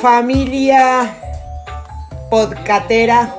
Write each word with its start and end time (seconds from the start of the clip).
familia 0.00 1.16
podcatera. 2.30 3.34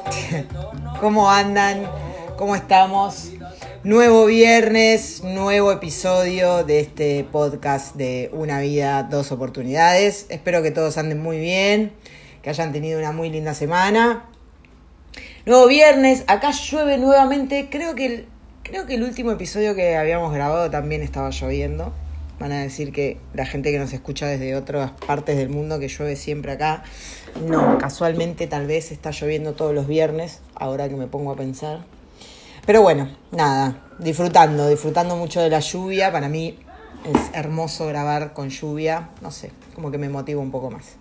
¿Cómo 1.00 1.32
andan? 1.32 1.89
¿Cómo 2.38 2.54
estamos? 2.55 3.32
Nuevo 3.86 4.25
viernes, 4.25 5.23
nuevo 5.23 5.71
episodio 5.71 6.65
de 6.65 6.82
este 6.82 7.23
podcast 7.23 7.95
de 7.95 8.29
Una 8.33 8.59
vida, 8.59 9.04
dos 9.04 9.32
oportunidades. 9.32 10.25
Espero 10.27 10.61
que 10.61 10.71
todos 10.71 10.97
anden 10.97 11.21
muy 11.21 11.39
bien, 11.39 11.93
que 12.41 12.50
hayan 12.50 12.73
tenido 12.73 13.00
una 13.00 13.14
muy 13.14 13.29
linda 13.29 13.54
semana. 13.54 14.25
Nuevo 15.46 15.65
viernes, 15.68 16.25
acá 16.28 16.51
llueve 16.51 16.97
nuevamente. 16.97 17.69
Creo 17.71 17.96
que 17.96 18.05
el, 18.05 18.25
creo 18.64 18.86
que 18.86 18.96
el 18.96 19.04
último 19.04 19.32
episodio 19.32 19.75
que 19.75 19.96
habíamos 19.96 20.33
grabado 20.33 20.69
también 20.69 21.04
estaba 21.04 21.29
lloviendo. 21.29 21.93
Van 22.39 22.52
a 22.54 22.61
decir 22.61 22.93
que 22.93 23.18
la 23.34 23.46
gente 23.46 23.71
que 23.71 23.79
nos 23.79 23.92
escucha 23.92 24.25
desde 24.28 24.56
otras 24.56 24.92
partes 24.92 25.36
del 25.38 25.50
mundo 25.50 25.78
que 25.79 25.89
llueve 25.89 26.16
siempre 26.16 26.54
acá. 26.54 26.84
No, 27.46 27.78
casualmente 27.78 28.48
tal 28.48 28.65
vez 28.65 28.92
está 28.92 29.12
lloviendo 29.12 29.54
todos 29.54 29.75
los 29.75 29.88
viernes, 29.88 30.39
ahora 30.56 30.88
que 30.88 30.96
me 30.96 31.07
pongo 31.07 31.32
a 31.32 31.36
pensar. 31.36 31.86
Pero 32.66 32.81
bueno, 32.81 33.09
nada, 33.31 33.84
disfrutando, 34.00 34.70
disfrutando 34.70 35.16
mucho 35.16 35.42
de 35.42 35.50
la 35.50 35.59
lluvia. 35.59 36.12
Para 36.12 36.30
mí 36.30 36.58
es 37.06 37.20
hermoso 37.34 37.88
grabar 37.88 38.34
con 38.34 38.50
lluvia, 38.50 39.09
no 39.22 39.31
sé, 39.31 39.52
como 39.76 39.92
que 39.92 39.98
me 39.98 40.08
motiva 40.08 40.42
un 40.42 40.52
poco 40.52 40.72
más. 40.72 40.95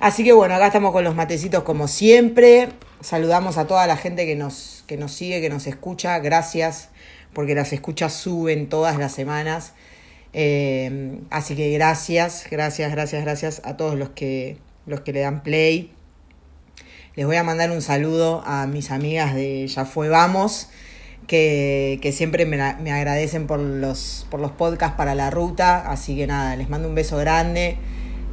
Así 0.00 0.24
que 0.24 0.32
bueno, 0.32 0.54
acá 0.54 0.66
estamos 0.66 0.92
con 0.92 1.04
los 1.04 1.14
matecitos 1.14 1.62
como 1.62 1.88
siempre. 1.88 2.70
Saludamos 3.00 3.58
a 3.58 3.66
toda 3.66 3.86
la 3.86 3.96
gente 3.96 4.26
que 4.26 4.34
nos, 4.34 4.82
que 4.86 4.96
nos 4.96 5.12
sigue, 5.12 5.40
que 5.40 5.48
nos 5.48 5.66
escucha. 5.66 6.18
Gracias, 6.18 6.88
porque 7.32 7.54
las 7.54 7.72
escuchas 7.72 8.12
suben 8.12 8.68
todas 8.68 8.98
las 8.98 9.12
semanas. 9.12 9.72
Eh, 10.34 11.20
así 11.30 11.54
que 11.54 11.70
gracias, 11.70 12.46
gracias, 12.50 12.90
gracias, 12.90 13.22
gracias 13.22 13.62
a 13.64 13.76
todos 13.76 13.96
los 13.96 14.10
que, 14.10 14.58
los 14.84 15.00
que 15.00 15.12
le 15.12 15.20
dan 15.20 15.42
play. 15.42 15.92
Les 17.14 17.24
voy 17.24 17.36
a 17.36 17.44
mandar 17.44 17.70
un 17.70 17.80
saludo 17.80 18.42
a 18.44 18.66
mis 18.66 18.90
amigas 18.90 19.36
de 19.36 19.68
Ya 19.68 19.84
Fue 19.84 20.08
Vamos, 20.08 20.68
que, 21.28 22.00
que 22.02 22.10
siempre 22.10 22.44
me, 22.44 22.56
me, 22.80 22.90
agradecen 22.90 23.46
por 23.46 23.60
los, 23.60 24.26
por 24.30 24.40
los 24.40 24.50
podcasts 24.50 24.96
para 24.96 25.14
la 25.14 25.30
ruta. 25.30 25.88
Así 25.88 26.16
que 26.16 26.26
nada, 26.26 26.56
les 26.56 26.68
mando 26.68 26.88
un 26.88 26.96
beso 26.96 27.16
grande. 27.16 27.76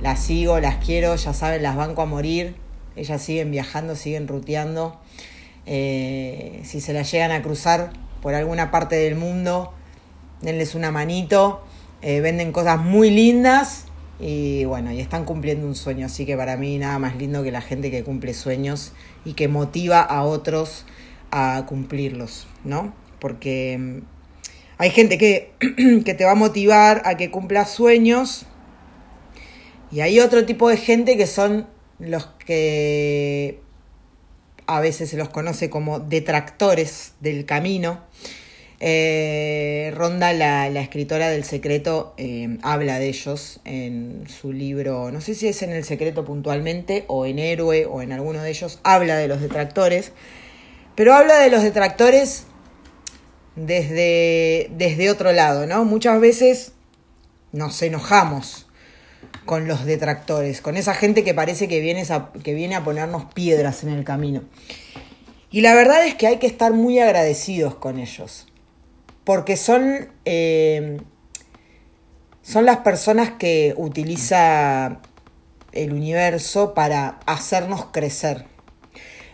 Las 0.02 0.23
sigo, 0.23 0.59
las 0.59 0.83
quiero, 0.83 1.15
ya 1.15 1.33
saben, 1.33 1.61
las 1.61 1.75
banco 1.75 2.02
a 2.02 2.08
morir. 2.08 2.55
Ellas 2.95 3.21
siguen 3.21 3.52
viajando, 3.52 3.95
siguen 3.95 4.27
ruteando. 4.27 4.99
Eh, 5.67 6.61
si 6.63 6.81
se 6.81 6.91
las 6.93 7.11
llegan 7.11 7.31
a 7.31 7.43
cruzar 7.43 7.91
por 8.23 8.33
alguna 8.33 8.71
parte 8.71 8.95
del 8.95 9.15
mundo, 9.15 9.71
denles 10.41 10.73
una 10.73 10.91
manito. 10.91 11.63
Eh, 12.02 12.19
venden 12.19 12.52
cosas 12.52 12.80
muy 12.80 13.11
lindas 13.11 13.85
y 14.19 14.66
bueno, 14.66 14.91
y 14.91 14.99
están 14.99 15.25
cumpliendo 15.25 15.67
un 15.67 15.75
sueño, 15.75 16.08
así 16.08 16.25
que 16.25 16.35
para 16.35 16.58
mí 16.58 16.77
nada 16.77 16.97
más 16.99 17.16
lindo 17.16 17.43
que 17.43 17.52
la 17.52 17.61
gente 17.61 17.91
que 17.91 18.03
cumple 18.03 18.33
sueños 18.33 18.93
y 19.25 19.33
que 19.33 19.47
motiva 19.47 20.02
a 20.02 20.23
otros 20.23 20.85
a 21.31 21.63
cumplirlos, 21.67 22.47
¿no? 22.63 22.93
Porque 23.19 23.77
mm, 23.80 23.97
hay 24.77 24.89
gente 24.89 25.17
que, 25.17 25.53
que 26.05 26.13
te 26.13 26.25
va 26.25 26.31
a 26.31 26.35
motivar 26.35 27.03
a 27.05 27.17
que 27.17 27.30
cumplas 27.30 27.71
sueños 27.71 28.45
y 29.91 30.02
hay 30.02 30.19
otro 30.19 30.45
tipo 30.45 30.69
de 30.69 30.77
gente 30.77 31.17
que 31.17 31.27
son 31.27 31.67
los 31.99 32.25
que 32.45 33.59
a 34.65 34.80
veces 34.80 35.09
se 35.09 35.17
los 35.17 35.30
conoce 35.30 35.69
como 35.69 35.99
detractores 35.99 37.13
del 37.19 37.45
camino 37.45 37.99
eh, 38.83 39.93
Ronda, 39.95 40.33
la, 40.33 40.67
escritora 40.81 41.30
del 41.30 41.43
secreto, 41.43 42.15
eh, 42.17 42.58
habla 42.64 42.97
de 42.97 43.09
ellos 43.09 43.59
en 43.64 44.23
su 44.27 44.52
libro, 44.52 45.11
no 45.11 45.21
sé 45.21 45.36
si 45.36 45.47
es 45.47 45.61
en 45.61 45.71
El 45.71 45.83
secreto 45.83 46.25
puntualmente, 46.25 47.05
o 47.08 47.27
en 47.27 47.37
Héroe, 47.37 47.86
o 47.86 48.02
en 48.02 48.11
alguno 48.11 48.41
de 48.41 48.49
ellos, 48.49 48.80
habla 48.81 49.17
de 49.17 49.27
los 49.27 49.39
detractores, 49.39 50.14
pero 50.95 51.14
habla 51.14 51.37
de 51.37 51.52
los 51.52 51.61
detractores 51.61 52.45
desde, 53.55 54.71
desde 54.71 55.11
otro 55.11 55.31
lado, 55.31 55.67
¿no? 55.67 55.86
Muchas 55.86 56.20
veces 56.20 56.71
nos 57.52 57.80
enojamos 57.83 58.67
con 59.45 59.67
los 59.67 59.86
detractores, 59.86 60.59
con 60.59 60.75
esa 60.75 60.95
gente 60.95 61.23
que 61.23 61.36
parece 61.36 61.67
que 61.67 61.81
viene 61.81 62.03
que 62.43 62.55
viene 62.55 62.73
a 62.73 62.83
ponernos 62.83 63.25
piedras 63.31 63.83
en 63.83 63.89
el 63.89 64.03
camino. 64.03 64.41
Y 65.52 65.61
la 65.61 65.75
verdad 65.75 66.03
es 66.03 66.15
que 66.15 66.25
hay 66.25 66.37
que 66.37 66.47
estar 66.47 66.73
muy 66.73 66.97
agradecidos 66.97 67.75
con 67.75 67.99
ellos 67.99 68.47
porque 69.23 69.58
son, 69.58 70.09
eh, 70.26 70.99
son 72.42 72.65
las 72.65 72.77
personas 72.77 73.32
que 73.32 73.73
utiliza 73.77 74.99
el 75.71 75.93
universo 75.93 76.73
para 76.73 77.20
hacernos 77.26 77.86
crecer. 77.92 78.45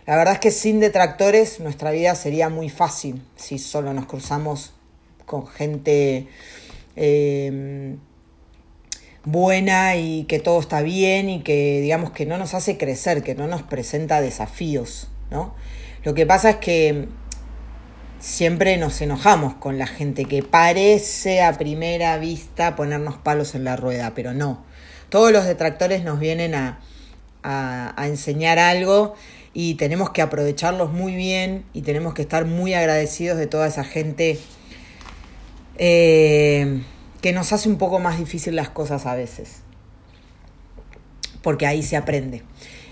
La 0.06 0.16
verdad 0.16 0.34
es 0.34 0.40
que 0.40 0.50
sin 0.50 0.80
detractores 0.80 1.60
nuestra 1.60 1.90
vida 1.90 2.14
sería 2.14 2.48
muy 2.48 2.70
fácil 2.70 3.22
si 3.36 3.58
solo 3.58 3.92
nos 3.92 4.06
cruzamos 4.06 4.72
con 5.26 5.46
gente 5.46 6.28
eh, 6.96 7.96
buena 9.24 9.96
y 9.96 10.24
que 10.24 10.38
todo 10.38 10.60
está 10.60 10.80
bien 10.80 11.28
y 11.28 11.42
que 11.42 11.80
digamos 11.82 12.12
que 12.12 12.24
no 12.24 12.38
nos 12.38 12.54
hace 12.54 12.78
crecer, 12.78 13.22
que 13.22 13.34
no 13.34 13.46
nos 13.46 13.62
presenta 13.62 14.22
desafíos, 14.22 15.08
¿no? 15.30 15.54
Lo 16.04 16.14
que 16.14 16.24
pasa 16.24 16.50
es 16.50 16.56
que 16.56 17.08
siempre 18.20 18.76
nos 18.76 19.00
enojamos 19.00 19.54
con 19.54 19.78
la 19.78 19.86
gente 19.86 20.24
que 20.24 20.42
parece 20.42 21.42
a 21.42 21.52
primera 21.56 22.18
vista 22.18 22.76
ponernos 22.76 23.16
palos 23.16 23.54
en 23.54 23.64
la 23.64 23.76
rueda, 23.76 24.12
pero 24.14 24.34
no. 24.34 24.64
Todos 25.08 25.32
los 25.32 25.44
detractores 25.44 26.04
nos 26.04 26.20
vienen 26.20 26.54
a, 26.54 26.80
a, 27.42 28.06
enseñar 28.06 28.58
algo 28.58 29.14
y 29.54 29.74
tenemos 29.74 30.10
que 30.10 30.22
aprovecharlos 30.22 30.92
muy 30.92 31.14
bien 31.14 31.64
y 31.72 31.82
tenemos 31.82 32.14
que 32.14 32.22
estar 32.22 32.44
muy 32.44 32.74
agradecidos 32.74 33.38
de 33.38 33.46
toda 33.46 33.66
esa 33.66 33.84
gente 33.84 34.38
eh, 35.78 36.82
que 37.22 37.32
nos 37.32 37.52
hace 37.52 37.68
un 37.68 37.78
poco 37.78 38.00
más 38.00 38.18
difícil 38.18 38.56
las 38.56 38.68
cosas 38.68 39.06
a 39.06 39.14
veces. 39.14 39.62
Porque 41.42 41.66
ahí 41.66 41.82
se 41.82 41.96
aprende. 41.96 42.42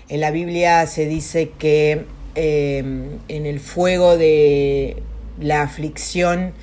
En 0.09 0.21
la 0.21 0.31
Biblia 0.31 0.87
se 0.87 1.05
dice 1.05 1.51
que 1.59 2.05
eh, 2.35 2.79
en 3.27 3.45
el 3.45 3.59
fuego 3.59 4.17
de 4.17 5.03
la 5.39 5.61
aflicción. 5.61 6.53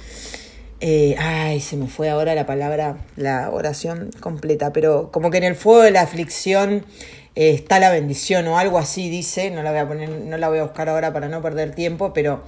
Eh, 0.81 1.17
ay, 1.19 1.61
se 1.61 1.77
me 1.77 1.87
fue 1.87 2.11
ahora 2.11 2.35
la 2.35 2.47
palabra, 2.47 2.99
la 3.17 3.51
oración 3.51 4.11
completa, 4.21 4.73
pero 4.73 5.11
como 5.13 5.31
que 5.31 5.39
en 5.39 5.45
el 5.45 5.55
fuego 5.55 5.83
de 5.83 5.91
la 5.91 6.03
aflicción 6.03 6.85
eh, 7.37 7.51
está 7.51 7.79
la 7.79 7.91
bendición 7.91 8.47
o 8.49 8.59
algo 8.59 8.79
así 8.79 9.09
dice, 9.09 9.51
no 9.51 9.63
la 9.63 9.71
voy 9.71 9.81
a 9.81 9.89
poner, 9.89 10.11
no 10.11 10.37
la 10.37 10.49
voy 10.49 10.59
a 10.59 10.65
buscar 10.65 10.89
ahora 10.89 11.13
para 11.13 11.29
no 11.29 11.41
perder 11.41 11.75
tiempo, 11.75 12.13
pero 12.13 12.43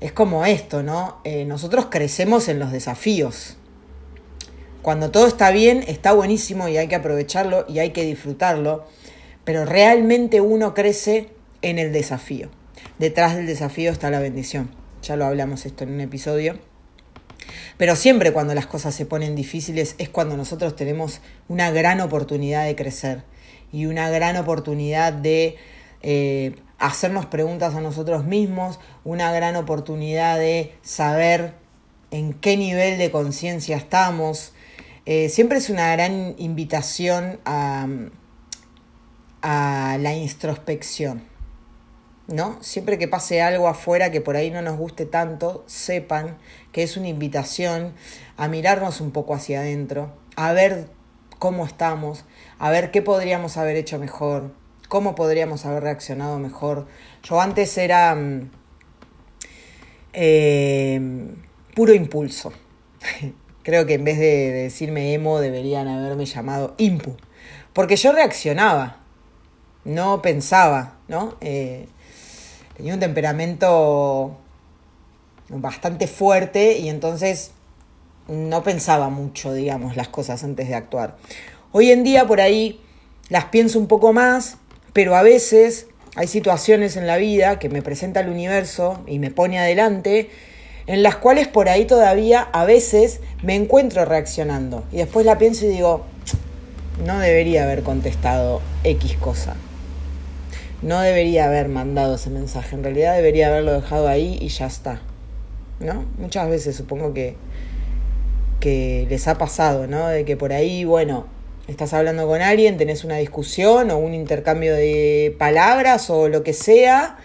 es 0.00 0.12
como 0.12 0.46
esto, 0.46 0.82
¿no? 0.82 1.20
Eh, 1.24 1.44
nosotros 1.46 1.86
crecemos 1.90 2.48
en 2.48 2.60
los 2.60 2.70
desafíos. 2.70 3.56
Cuando 4.82 5.10
todo 5.10 5.26
está 5.26 5.50
bien, 5.50 5.84
está 5.88 6.12
buenísimo 6.12 6.68
y 6.68 6.76
hay 6.76 6.86
que 6.86 6.94
aprovecharlo 6.94 7.66
y 7.68 7.80
hay 7.80 7.90
que 7.90 8.04
disfrutarlo, 8.04 8.86
pero 9.44 9.64
realmente 9.64 10.40
uno 10.40 10.74
crece 10.74 11.30
en 11.62 11.80
el 11.80 11.92
desafío. 11.92 12.50
Detrás 13.00 13.34
del 13.34 13.46
desafío 13.46 13.90
está 13.90 14.10
la 14.10 14.20
bendición 14.20 14.77
ya 15.02 15.16
lo 15.16 15.26
hablamos 15.26 15.66
esto 15.66 15.84
en 15.84 15.92
un 15.92 16.00
episodio. 16.00 16.58
Pero 17.76 17.96
siempre 17.96 18.32
cuando 18.32 18.54
las 18.54 18.66
cosas 18.66 18.94
se 18.94 19.06
ponen 19.06 19.34
difíciles 19.34 19.94
es 19.98 20.08
cuando 20.08 20.36
nosotros 20.36 20.76
tenemos 20.76 21.20
una 21.48 21.70
gran 21.70 22.00
oportunidad 22.00 22.64
de 22.64 22.76
crecer 22.76 23.22
y 23.72 23.86
una 23.86 24.10
gran 24.10 24.36
oportunidad 24.36 25.12
de 25.12 25.56
eh, 26.02 26.56
hacernos 26.78 27.26
preguntas 27.26 27.74
a 27.74 27.80
nosotros 27.80 28.24
mismos, 28.24 28.80
una 29.04 29.32
gran 29.32 29.56
oportunidad 29.56 30.38
de 30.38 30.74
saber 30.82 31.54
en 32.10 32.34
qué 32.34 32.56
nivel 32.56 32.98
de 32.98 33.10
conciencia 33.10 33.76
estamos. 33.76 34.52
Eh, 35.06 35.28
siempre 35.28 35.58
es 35.58 35.70
una 35.70 35.92
gran 35.92 36.34
invitación 36.38 37.40
a, 37.44 37.86
a 39.42 39.98
la 40.00 40.14
introspección. 40.14 41.22
¿No? 42.28 42.58
Siempre 42.62 42.98
que 42.98 43.08
pase 43.08 43.40
algo 43.42 43.68
afuera 43.68 44.10
que 44.10 44.20
por 44.20 44.36
ahí 44.36 44.50
no 44.50 44.62
nos 44.62 44.76
guste 44.76 45.06
tanto, 45.06 45.64
sepan 45.66 46.38
que 46.72 46.82
es 46.82 46.96
una 46.96 47.08
invitación 47.08 47.94
a 48.36 48.48
mirarnos 48.48 49.00
un 49.00 49.10
poco 49.10 49.34
hacia 49.34 49.60
adentro, 49.60 50.12
a 50.36 50.52
ver 50.52 50.88
cómo 51.38 51.64
estamos, 51.64 52.24
a 52.58 52.70
ver 52.70 52.90
qué 52.90 53.02
podríamos 53.02 53.56
haber 53.56 53.76
hecho 53.76 53.98
mejor, 53.98 54.52
cómo 54.88 55.14
podríamos 55.14 55.64
haber 55.64 55.82
reaccionado 55.82 56.38
mejor. 56.38 56.86
Yo 57.22 57.40
antes 57.40 57.76
era 57.78 58.14
mm, 58.14 58.50
eh, 60.12 61.00
puro 61.74 61.94
impulso. 61.94 62.52
Creo 63.62 63.86
que 63.86 63.94
en 63.94 64.04
vez 64.04 64.18
de 64.18 64.52
decirme 64.52 65.14
emo 65.14 65.40
deberían 65.40 65.88
haberme 65.88 66.26
llamado 66.26 66.74
impu, 66.78 67.16
porque 67.72 67.96
yo 67.96 68.12
reaccionaba, 68.12 68.98
no 69.84 70.22
pensaba, 70.22 70.96
¿no? 71.06 71.36
Eh, 71.40 71.88
tenía 72.78 72.94
un 72.94 73.00
temperamento 73.00 74.38
bastante 75.48 76.06
fuerte 76.06 76.78
y 76.78 76.88
entonces 76.88 77.50
no 78.28 78.62
pensaba 78.62 79.10
mucho, 79.10 79.52
digamos, 79.52 79.96
las 79.96 80.08
cosas 80.08 80.44
antes 80.44 80.68
de 80.68 80.76
actuar. 80.76 81.16
Hoy 81.72 81.90
en 81.90 82.04
día 82.04 82.26
por 82.26 82.40
ahí 82.40 82.80
las 83.30 83.46
pienso 83.46 83.80
un 83.80 83.88
poco 83.88 84.12
más, 84.12 84.58
pero 84.92 85.16
a 85.16 85.22
veces 85.22 85.88
hay 86.14 86.28
situaciones 86.28 86.96
en 86.96 87.08
la 87.08 87.16
vida 87.16 87.58
que 87.58 87.68
me 87.68 87.82
presenta 87.82 88.20
el 88.20 88.28
universo 88.28 89.02
y 89.08 89.18
me 89.18 89.32
pone 89.32 89.58
adelante, 89.58 90.30
en 90.86 91.02
las 91.02 91.16
cuales 91.16 91.48
por 91.48 91.68
ahí 91.68 91.84
todavía 91.84 92.42
a 92.52 92.64
veces 92.64 93.20
me 93.42 93.56
encuentro 93.56 94.04
reaccionando. 94.04 94.84
Y 94.92 94.98
después 94.98 95.26
la 95.26 95.36
pienso 95.36 95.66
y 95.66 95.68
digo, 95.70 96.04
no 97.04 97.18
debería 97.18 97.64
haber 97.64 97.82
contestado 97.82 98.62
X 98.84 99.16
cosa. 99.16 99.56
No 100.82 101.00
debería 101.00 101.46
haber 101.46 101.68
mandado 101.68 102.14
ese 102.14 102.30
mensaje. 102.30 102.76
En 102.76 102.84
realidad 102.84 103.16
debería 103.16 103.48
haberlo 103.48 103.72
dejado 103.72 104.08
ahí 104.08 104.38
y 104.40 104.48
ya 104.48 104.66
está. 104.66 105.00
¿No? 105.80 106.06
Muchas 106.18 106.48
veces 106.48 106.76
supongo 106.76 107.14
que, 107.14 107.36
que 108.60 109.06
les 109.08 109.28
ha 109.28 109.38
pasado, 109.38 109.86
¿no? 109.86 110.08
De 110.08 110.24
que 110.24 110.36
por 110.36 110.52
ahí, 110.52 110.84
bueno, 110.84 111.26
estás 111.68 111.92
hablando 111.92 112.26
con 112.26 112.40
alguien, 112.42 112.76
tenés 112.76 113.04
una 113.04 113.16
discusión 113.16 113.90
o 113.90 113.98
un 113.98 114.14
intercambio 114.14 114.74
de 114.74 115.36
palabras 115.38 116.10
o 116.10 116.28
lo 116.28 116.42
que 116.42 116.54
sea, 116.54 117.18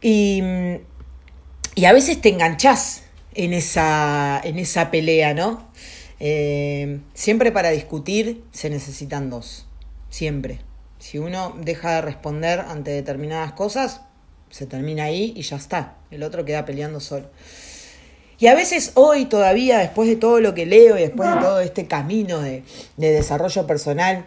y, 0.00 0.42
a 1.84 1.92
veces 1.92 2.20
te 2.20 2.28
enganchás 2.28 3.04
en 3.34 3.52
esa, 3.52 4.40
en 4.44 4.58
esa 4.58 4.90
pelea, 4.90 5.34
¿no? 5.34 5.66
Eh, 6.20 7.00
siempre 7.14 7.52
para 7.52 7.70
discutir 7.70 8.44
se 8.52 8.68
necesitan 8.70 9.30
dos, 9.30 9.66
siempre. 10.10 10.60
Si 10.98 11.18
uno 11.18 11.54
deja 11.60 11.96
de 11.96 12.02
responder 12.02 12.60
ante 12.60 12.90
determinadas 12.90 13.52
cosas, 13.52 14.02
se 14.50 14.66
termina 14.66 15.04
ahí 15.04 15.32
y 15.36 15.42
ya 15.42 15.56
está. 15.56 15.96
El 16.10 16.22
otro 16.22 16.44
queda 16.44 16.64
peleando 16.64 17.00
solo. 17.00 17.26
Y 18.40 18.46
a 18.46 18.54
veces 18.54 18.92
hoy 18.94 19.24
todavía, 19.24 19.78
después 19.78 20.08
de 20.08 20.16
todo 20.16 20.40
lo 20.40 20.54
que 20.54 20.64
leo 20.64 20.96
y 20.96 21.02
después 21.02 21.28
de 21.34 21.40
todo 21.40 21.60
este 21.60 21.86
camino 21.88 22.40
de, 22.40 22.62
desarrollo 22.96 23.66
personal, 23.66 24.26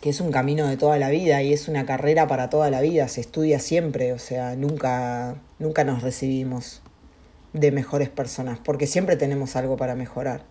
que 0.00 0.08
es 0.08 0.20
un 0.22 0.32
camino 0.32 0.66
de 0.66 0.78
toda 0.78 0.98
la 0.98 1.10
vida 1.10 1.42
y 1.42 1.52
es 1.52 1.68
una 1.68 1.84
carrera 1.84 2.26
para 2.26 2.48
toda 2.48 2.70
la 2.70 2.80
vida, 2.80 3.08
se 3.08 3.20
estudia 3.20 3.60
siempre, 3.60 4.14
o 4.14 4.18
sea, 4.18 4.56
nunca, 4.56 5.36
nunca 5.58 5.84
nos 5.84 6.02
recibimos 6.02 6.80
de 7.52 7.72
mejores 7.72 8.08
personas, 8.08 8.58
porque 8.58 8.86
siempre 8.86 9.16
tenemos 9.16 9.54
algo 9.54 9.76
para 9.76 9.94
mejorar. 9.94 10.44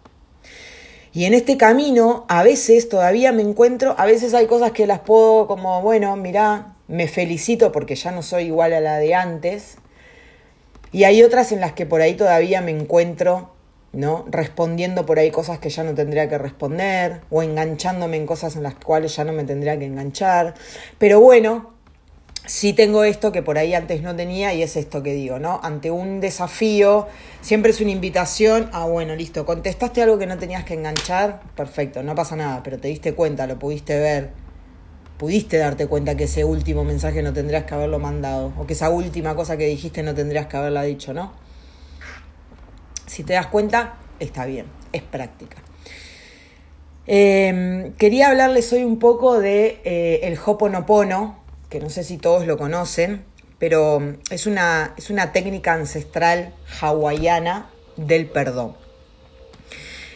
Y 1.11 1.25
en 1.25 1.33
este 1.33 1.57
camino, 1.57 2.25
a 2.27 2.44
veces 2.44 2.88
todavía 2.88 3.31
me 3.31 3.41
encuentro, 3.41 3.95
a 3.97 4.06
veces 4.06 4.33
hay 4.33 4.45
cosas 4.45 4.71
que 4.71 4.85
las 4.85 5.00
puedo 5.00 5.47
como, 5.47 5.81
bueno, 5.81 6.15
mirá, 6.15 6.75
me 6.88 7.07
felicito 7.07 7.71
porque 7.71 7.95
ya 7.95 8.11
no 8.11 8.21
soy 8.21 8.45
igual 8.45 8.73
a 8.73 8.79
la 8.79 8.97
de 8.97 9.15
antes, 9.15 9.77
y 10.91 11.03
hay 11.03 11.23
otras 11.23 11.51
en 11.51 11.61
las 11.61 11.73
que 11.73 11.85
por 11.85 12.01
ahí 12.01 12.15
todavía 12.15 12.61
me 12.61 12.71
encuentro, 12.71 13.51
¿no? 13.91 14.25
Respondiendo 14.29 15.06
por 15.06 15.17
ahí 15.17 15.31
cosas 15.31 15.57
que 15.57 15.69
ya 15.69 15.83
no 15.83 15.95
tendría 15.95 16.29
que 16.29 16.38
responder, 16.38 17.21
o 17.31 17.41
enganchándome 17.41 18.17
en 18.17 18.27
cosas 18.27 18.56
en 18.56 18.63
las 18.63 18.75
cuales 18.75 19.15
ya 19.15 19.23
no 19.23 19.33
me 19.33 19.44
tendría 19.44 19.77
que 19.79 19.85
enganchar. 19.85 20.53
Pero 21.00 21.19
bueno, 21.21 21.73
sí 22.50 22.74
tengo 22.74 23.04
esto 23.04 23.31
que 23.31 23.44
por 23.44 23.60
ahí 23.60 23.75
antes 23.75 24.01
no 24.01 24.16
tenía 24.16 24.56
y 24.56 24.63
es 24.63 24.75
esto 24.75 25.04
que 25.04 25.13
digo, 25.13 25.38
¿no? 25.38 25.60
Ante 25.62 25.92
un 25.92 26.19
desafío, 26.19 27.07
siempre 27.42 27.69
es 27.69 27.80
una 27.80 27.92
invitación 27.92 28.72
a, 28.74 28.86
bueno, 28.86 29.16
listo, 29.16 29.46
contestaste 29.46 30.01
algo 30.01 30.18
que 30.18 30.25
no 30.25 30.40
tenías 30.40 30.63
que 30.63 30.74
enganchar, 30.74 31.42
perfecto, 31.56 32.01
no 32.01 32.16
pasa 32.16 32.36
nada, 32.36 32.63
pero 32.63 32.80
te 32.80 32.88
diste 32.88 33.13
cuenta, 33.13 33.46
lo 33.46 33.60
pudiste 33.60 34.00
ver, 34.00 34.31
pudiste 35.18 35.57
darte 35.57 35.86
cuenta 35.86 36.18
que 36.18 36.24
ese 36.24 36.44
último 36.44 36.84
mensaje 36.84 37.22
no 37.22 37.34
tendrías 37.34 37.66
que 37.66 37.75
haberlo 37.75 38.00
mandado, 38.00 38.52
o 38.57 38.66
que 38.66 38.74
esa 38.74 38.90
última 38.90 39.36
cosa 39.36 39.56
que 39.56 39.68
dijiste 39.68 40.02
no 40.02 40.16
tendrías 40.16 40.48
que 40.48 40.57
haberla 40.57 40.81
dicho, 40.81 41.13
¿no? 41.13 41.34
Si 43.06 43.24
te 43.24 43.34
das 43.34 43.45
cuenta, 43.45 43.98
está 44.19 44.48
bien, 44.48 44.66
es 44.92 45.04
práctica. 45.04 45.57
Em, 47.06 47.94
quería 47.94 48.30
hablarles 48.30 48.74
hoy 48.74 48.84
un 48.84 48.98
poco 48.98 49.40
de 49.40 49.81
eh, 49.84 50.22
el 50.24 50.38
Hoponopono, 50.44 51.38
que 51.69 51.80
no 51.80 51.89
sé 51.89 52.04
si 52.04 52.18
todos 52.18 52.45
lo 52.45 52.57
conocen, 52.57 53.24
pero 53.60 54.16
es 54.30 54.48
una, 54.48 54.94
es 54.98 55.10
una 55.10 55.31
técnica 55.31 55.74
ancestral 55.74 56.54
hawaiana 56.81 57.69
del 57.98 58.27
perdón. 58.27 58.75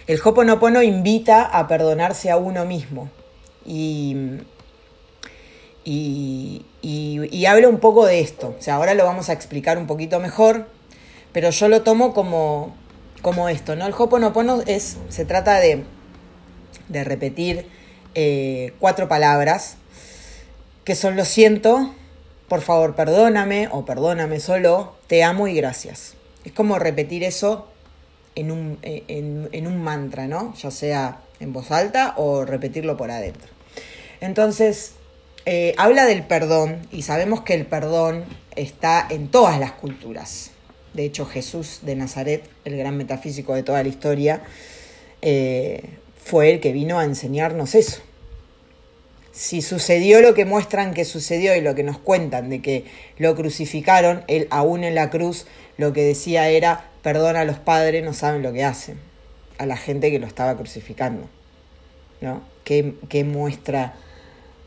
El 0.07 0.19
Hoponopono 0.23 0.81
invita 0.81 1.43
a 1.43 1.67
perdonarse 1.67 2.29
a 2.29 2.37
uno 2.37 2.65
mismo 2.65 3.09
y 3.65 4.41
y, 5.85 6.65
y, 6.81 7.45
hablo 7.45 7.69
un 7.69 7.79
poco 7.79 8.05
de 8.05 8.21
esto. 8.21 8.55
O 8.57 8.61
sea, 8.61 8.75
ahora 8.75 8.93
lo 8.93 9.05
vamos 9.05 9.29
a 9.29 9.33
explicar 9.33 9.77
un 9.77 9.87
poquito 9.87 10.19
mejor, 10.19 10.67
pero 11.31 11.49
yo 11.49 11.67
lo 11.67 11.81
tomo 11.81 12.13
como, 12.13 12.75
como 13.21 13.49
esto, 13.49 13.75
¿no? 13.75 13.85
El 13.85 13.93
Hoponopono 13.97 14.61
es, 14.65 14.97
se 15.09 15.25
trata 15.25 15.59
de, 15.59 15.83
de 16.87 17.03
repetir 17.03 17.67
eh, 18.15 18.73
cuatro 18.79 19.07
palabras, 19.07 19.77
que 20.83 20.95
son 20.95 21.15
lo 21.15 21.25
siento, 21.25 21.93
por 22.47 22.61
favor 22.61 22.95
perdóname 22.95 23.69
o 23.71 23.85
perdóname 23.85 24.39
solo, 24.39 24.95
te 25.07 25.23
amo 25.23 25.47
y 25.47 25.55
gracias. 25.55 26.15
Es 26.45 26.51
como 26.51 26.79
repetir 26.79 27.23
eso 27.23 27.67
en 28.35 28.51
un, 28.51 28.79
en, 28.81 29.49
en 29.51 29.67
un 29.67 29.81
mantra, 29.81 30.27
¿no? 30.27 30.53
Ya 30.55 30.71
sea 30.71 31.21
en 31.39 31.53
voz 31.53 31.71
alta 31.71 32.13
o 32.17 32.45
repetirlo 32.45 32.97
por 32.97 33.11
adentro. 33.11 33.49
Entonces, 34.21 34.93
eh, 35.45 35.75
habla 35.77 36.05
del 36.05 36.23
perdón 36.23 36.87
y 36.91 37.01
sabemos 37.01 37.41
que 37.41 37.53
el 37.53 37.65
perdón 37.65 38.23
está 38.55 39.05
en 39.09 39.27
todas 39.27 39.59
las 39.59 39.73
culturas. 39.73 40.51
De 40.93 41.03
hecho, 41.05 41.25
Jesús 41.25 41.79
de 41.81 41.95
Nazaret, 41.95 42.47
el 42.65 42.77
gran 42.77 42.95
metafísico 42.95 43.53
de 43.53 43.63
toda 43.63 43.83
la 43.83 43.89
historia, 43.89 44.43
eh, 45.21 45.83
fue 46.23 46.51
el 46.51 46.61
que 46.61 46.71
vino 46.71 46.99
a 46.99 47.03
enseñarnos 47.03 47.75
eso. 47.75 48.01
Si 49.33 49.61
sucedió 49.61 50.21
lo 50.21 50.33
que 50.33 50.45
muestran 50.45 50.93
que 50.93 51.03
sucedió 51.03 51.55
y 51.55 51.61
lo 51.61 51.75
que 51.75 51.83
nos 51.83 51.97
cuentan 51.97 52.49
de 52.49 52.61
que 52.61 52.85
lo 53.17 53.35
crucificaron, 53.35 54.23
él 54.27 54.47
aún 54.51 54.83
en 54.83 54.95
la 54.95 55.09
cruz 55.09 55.47
lo 55.77 55.91
que 55.91 56.03
decía 56.03 56.47
era, 56.49 56.85
perdona 57.01 57.41
a 57.41 57.45
los 57.45 57.57
padres, 57.57 58.03
no 58.03 58.13
saben 58.13 58.43
lo 58.43 58.53
que 58.53 58.63
hacen, 58.63 58.97
a 59.57 59.65
la 59.65 59.75
gente 59.75 60.11
que 60.11 60.19
lo 60.19 60.27
estaba 60.27 60.55
crucificando. 60.55 61.27
¿No? 62.21 62.41
¿Qué, 62.63 62.93
qué 63.09 63.25
muestra 63.25 63.95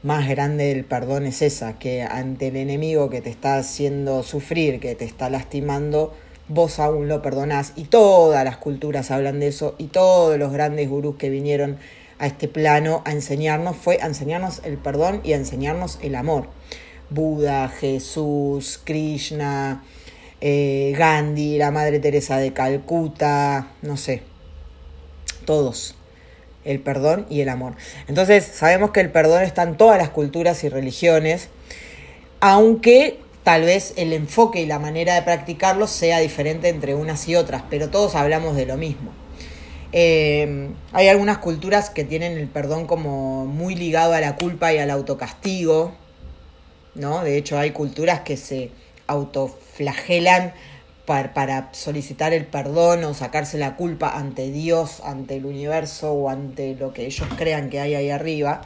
más 0.02 0.28
grande 0.28 0.66
del 0.66 0.84
perdón 0.84 1.26
es 1.26 1.42
esa, 1.42 1.78
que 1.78 2.02
ante 2.02 2.48
el 2.48 2.56
enemigo 2.56 3.08
que 3.08 3.20
te 3.20 3.30
está 3.30 3.56
haciendo 3.56 4.22
sufrir, 4.22 4.78
que 4.78 4.94
te 4.94 5.04
está 5.04 5.30
lastimando, 5.30 6.14
vos 6.48 6.78
aún 6.78 7.08
lo 7.08 7.22
perdonás. 7.22 7.72
Y 7.76 7.84
todas 7.84 8.44
las 8.44 8.56
culturas 8.56 9.10
hablan 9.10 9.40
de 9.40 9.48
eso 9.48 9.74
y 9.78 9.86
todos 9.86 10.38
los 10.38 10.52
grandes 10.52 10.88
gurús 10.88 11.16
que 11.16 11.30
vinieron 11.30 11.78
a 12.18 12.26
este 12.26 12.48
plano 12.48 13.02
a 13.04 13.12
enseñarnos 13.12 13.76
fue 13.76 13.98
a 14.00 14.06
enseñarnos 14.06 14.62
el 14.64 14.78
perdón 14.78 15.20
y 15.24 15.32
a 15.32 15.36
enseñarnos 15.36 15.98
el 16.02 16.14
amor. 16.14 16.48
Buda, 17.10 17.68
Jesús, 17.68 18.80
Krishna, 18.82 19.84
eh, 20.40 20.94
Gandhi, 20.96 21.58
la 21.58 21.70
Madre 21.70 22.00
Teresa 22.00 22.38
de 22.38 22.52
Calcuta, 22.52 23.68
no 23.82 23.96
sé, 23.96 24.22
todos 25.44 25.96
el 26.66 26.80
perdón 26.80 27.26
y 27.30 27.40
el 27.40 27.48
amor. 27.48 27.74
Entonces, 28.08 28.44
sabemos 28.44 28.90
que 28.90 29.00
el 29.00 29.10
perdón 29.10 29.42
está 29.42 29.62
en 29.62 29.76
todas 29.76 29.98
las 29.98 30.10
culturas 30.10 30.62
y 30.64 30.68
religiones, 30.68 31.48
aunque 32.40 33.20
tal 33.44 33.62
vez 33.62 33.94
el 33.96 34.12
enfoque 34.12 34.60
y 34.60 34.66
la 34.66 34.78
manera 34.78 35.14
de 35.14 35.22
practicarlo 35.22 35.86
sea 35.86 36.18
diferente 36.18 36.68
entre 36.68 36.94
unas 36.94 37.28
y 37.28 37.36
otras, 37.36 37.62
pero 37.70 37.88
todos 37.88 38.14
hablamos 38.16 38.56
de 38.56 38.66
lo 38.66 38.76
mismo. 38.76 39.12
Eh, 39.92 40.70
hay 40.92 41.08
algunas 41.08 41.38
culturas 41.38 41.90
que 41.90 42.04
tienen 42.04 42.36
el 42.36 42.48
perdón 42.48 42.86
como 42.86 43.46
muy 43.46 43.74
ligado 43.74 44.12
a 44.14 44.20
la 44.20 44.36
culpa 44.36 44.72
y 44.72 44.78
al 44.78 44.90
autocastigo, 44.90 45.92
¿no? 46.94 47.22
De 47.22 47.36
hecho, 47.36 47.58
hay 47.58 47.70
culturas 47.70 48.20
que 48.20 48.36
se 48.36 48.70
autoflagelan 49.06 50.52
para, 51.06 51.68
solicitar 51.72 52.32
el 52.32 52.46
perdón 52.46 53.04
o 53.04 53.14
sacarse 53.14 53.58
la 53.58 53.76
culpa 53.76 54.16
ante 54.16 54.50
Dios, 54.50 55.00
ante 55.04 55.36
el 55.36 55.46
universo 55.46 56.12
o 56.12 56.28
ante 56.28 56.74
lo 56.74 56.92
que 56.92 57.06
ellos 57.06 57.28
crean 57.36 57.70
que 57.70 57.80
hay 57.80 57.94
ahí 57.94 58.10
arriba. 58.10 58.62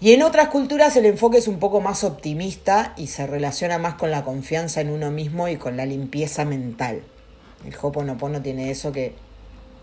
Y 0.00 0.12
en 0.12 0.22
otras 0.22 0.48
culturas 0.48 0.96
el 0.96 1.06
enfoque 1.06 1.38
es 1.38 1.48
un 1.48 1.58
poco 1.58 1.80
más 1.80 2.04
optimista 2.04 2.92
y 2.96 3.08
se 3.08 3.26
relaciona 3.26 3.78
más 3.78 3.94
con 3.94 4.10
la 4.10 4.24
confianza 4.24 4.80
en 4.80 4.90
uno 4.90 5.10
mismo 5.10 5.48
y 5.48 5.56
con 5.56 5.76
la 5.76 5.86
limpieza 5.86 6.44
mental. 6.44 7.02
El 7.64 7.74
Hoponopono 7.80 8.40
tiene 8.40 8.70
eso 8.70 8.92
que 8.92 9.14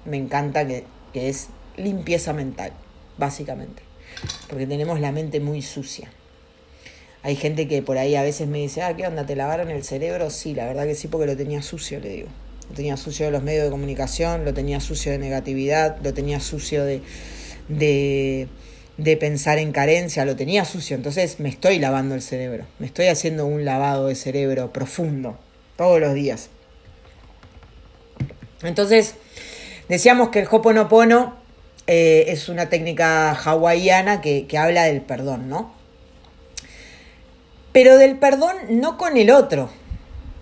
me 0.06 0.18
encanta, 0.18 0.66
que, 0.68 0.84
que 1.14 1.30
es 1.30 1.48
limpieza 1.78 2.34
mental, 2.34 2.72
básicamente. 3.18 3.84
Porque 4.50 4.68
tenemos 4.68 5.00
la 5.00 5.12
mente 5.12 5.40
muy 5.40 5.62
sucia. 5.62 6.10
Hay 7.24 7.36
gente 7.36 7.68
que 7.68 7.82
por 7.82 7.98
ahí 7.98 8.16
a 8.16 8.22
veces 8.22 8.48
me 8.48 8.60
dice, 8.60 8.84
ah, 8.84 8.96
¿qué 8.96 9.08
onda? 9.08 9.26
¿Te 9.26 9.36
lavaron 9.36 9.72
el 9.72 9.84
cerebro? 9.84 10.30
Sí, 10.30 10.54
la 10.54 10.66
verdad 10.66 10.86
que 10.86 10.96
sí, 10.96 11.08
porque 11.08 11.26
lo 11.26 11.36
tenía 11.36 11.62
sucio, 11.62 12.00
le 12.00 12.10
digo. 12.10 12.28
Lo 12.70 12.76
tenía 12.76 12.98
sucio 12.98 13.26
de 13.26 13.32
los 13.32 13.44
medios 13.44 13.64
de 13.64 13.72
comunicación, 13.72 14.46
lo 14.46 14.54
tenía 14.54 14.80
sucio 14.80 15.12
de 15.12 15.18
negatividad, 15.18 15.98
lo 16.04 16.14
tenía 16.14 16.40
sucio 16.40 16.84
de, 16.84 17.02
de, 17.68 18.48
de 18.98 19.18
pensar 19.18 19.58
en 19.58 19.72
carencia, 19.72 20.26
lo 20.26 20.36
tenía 20.36 20.66
sucio. 20.66 20.96
Entonces 20.96 21.40
me 21.40 21.50
estoy 21.50 21.80
lavando 21.80 22.16
el 22.16 22.22
cerebro, 22.22 22.66
me 22.80 22.86
estoy 22.86 23.08
haciendo 23.08 23.46
un 23.46 23.66
lavado 23.66 24.08
de 24.08 24.16
cerebro 24.16 24.72
profundo, 24.72 25.38
todos 25.78 26.00
los 26.00 26.14
días. 26.14 26.50
Entonces, 28.64 29.16
decíamos 29.90 30.30
que 30.30 30.40
el 30.40 30.48
Hoponopono 30.50 31.36
eh, 31.88 32.26
es 32.30 32.50
una 32.50 32.70
técnica 32.70 33.32
hawaiana 33.32 34.22
que, 34.22 34.48
que 34.48 34.58
habla 34.58 34.84
del 34.84 35.02
perdón, 35.02 35.50
¿no? 35.50 35.72
Pero 37.72 37.98
del 37.98 38.18
perdón 38.18 38.56
no 38.70 38.98
con 38.98 39.18
el 39.18 39.32
otro. 39.32 39.70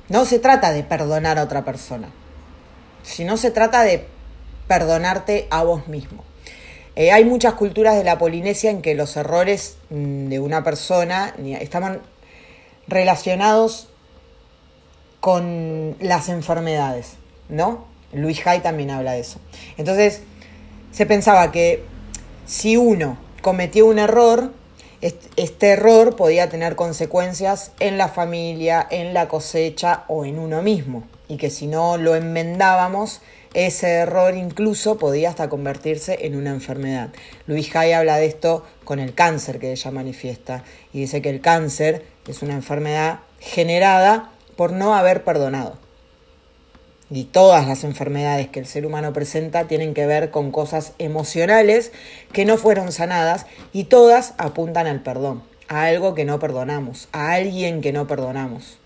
No 0.09 0.25
se 0.25 0.39
trata 0.39 0.71
de 0.71 0.83
perdonar 0.83 1.39
a 1.39 1.43
otra 1.43 1.65
persona, 1.65 2.09
sino 3.03 3.37
se 3.37 3.51
trata 3.51 3.83
de 3.83 4.05
perdonarte 4.67 5.47
a 5.49 5.63
vos 5.63 5.87
mismo. 5.87 6.23
Eh, 6.95 7.11
hay 7.11 7.25
muchas 7.25 7.55
culturas 7.55 7.95
de 7.95 8.03
la 8.03 8.19
Polinesia 8.19 8.69
en 8.69 8.81
que 8.81 8.93
los 8.93 9.17
errores 9.17 9.77
mm, 9.89 10.27
de 10.27 10.39
una 10.39 10.63
persona 10.63 11.33
estaban 11.59 12.01
relacionados 12.87 13.89
con 15.19 15.95
las 15.99 16.29
enfermedades, 16.29 17.13
¿no? 17.49 17.85
Luis 18.13 18.45
Hay 18.45 18.59
también 18.59 18.91
habla 18.91 19.13
de 19.13 19.19
eso. 19.19 19.39
Entonces, 19.77 20.21
se 20.91 21.05
pensaba 21.05 21.51
que 21.51 21.83
si 22.45 22.77
uno 22.77 23.17
cometió 23.41 23.85
un 23.85 23.99
error, 23.99 24.51
este 25.01 25.67
error 25.67 26.15
podía 26.15 26.49
tener 26.49 26.75
consecuencias 26.75 27.71
en 27.79 27.97
la 27.97 28.07
familia, 28.07 28.87
en 28.89 29.13
la 29.13 29.27
cosecha 29.27 30.03
o 30.07 30.25
en 30.25 30.39
uno 30.39 30.61
mismo. 30.61 31.03
Y 31.27 31.37
que 31.37 31.49
si 31.49 31.67
no 31.67 31.97
lo 31.97 32.15
enmendábamos, 32.15 33.21
ese 33.53 33.89
error 33.89 34.35
incluso 34.35 34.97
podía 34.97 35.29
hasta 35.29 35.49
convertirse 35.49 36.25
en 36.25 36.35
una 36.35 36.51
enfermedad. 36.51 37.09
Luis 37.47 37.75
Hay 37.75 37.91
habla 37.91 38.17
de 38.17 38.25
esto 38.25 38.65
con 38.83 38.99
el 38.99 39.13
cáncer 39.13 39.59
que 39.59 39.71
ella 39.71 39.91
manifiesta 39.91 40.63
y 40.91 41.01
dice 41.01 41.21
que 41.21 41.29
el 41.29 41.41
cáncer 41.41 42.05
es 42.27 42.41
una 42.41 42.53
enfermedad 42.53 43.19
generada 43.39 44.31
por 44.55 44.71
no 44.71 44.95
haber 44.95 45.23
perdonado. 45.23 45.82
Y 47.15 47.25
todas 47.25 47.67
las 47.67 47.83
enfermedades 47.83 48.47
que 48.47 48.59
el 48.59 48.65
ser 48.65 48.87
humano 48.87 49.13
presenta 49.13 49.67
tienen 49.67 49.93
que 49.93 50.07
ver 50.07 50.31
con 50.31 50.51
cosas 50.51 50.93
emocionales 50.97 51.91
que 52.31 52.43
no 52.43 52.57
fueron 52.57 52.91
sanadas 52.91 53.45
y 53.71 53.83
todas 53.83 54.33
apuntan 54.39 54.87
al 54.87 55.03
perdón, 55.03 55.43
a 55.67 55.83
algo 55.83 56.15
que 56.15 56.25
no 56.25 56.39
perdonamos, 56.39 57.09
a 57.11 57.33
alguien 57.33 57.81
que 57.81 57.93
no 57.93 58.07
perdonamos. 58.07 58.79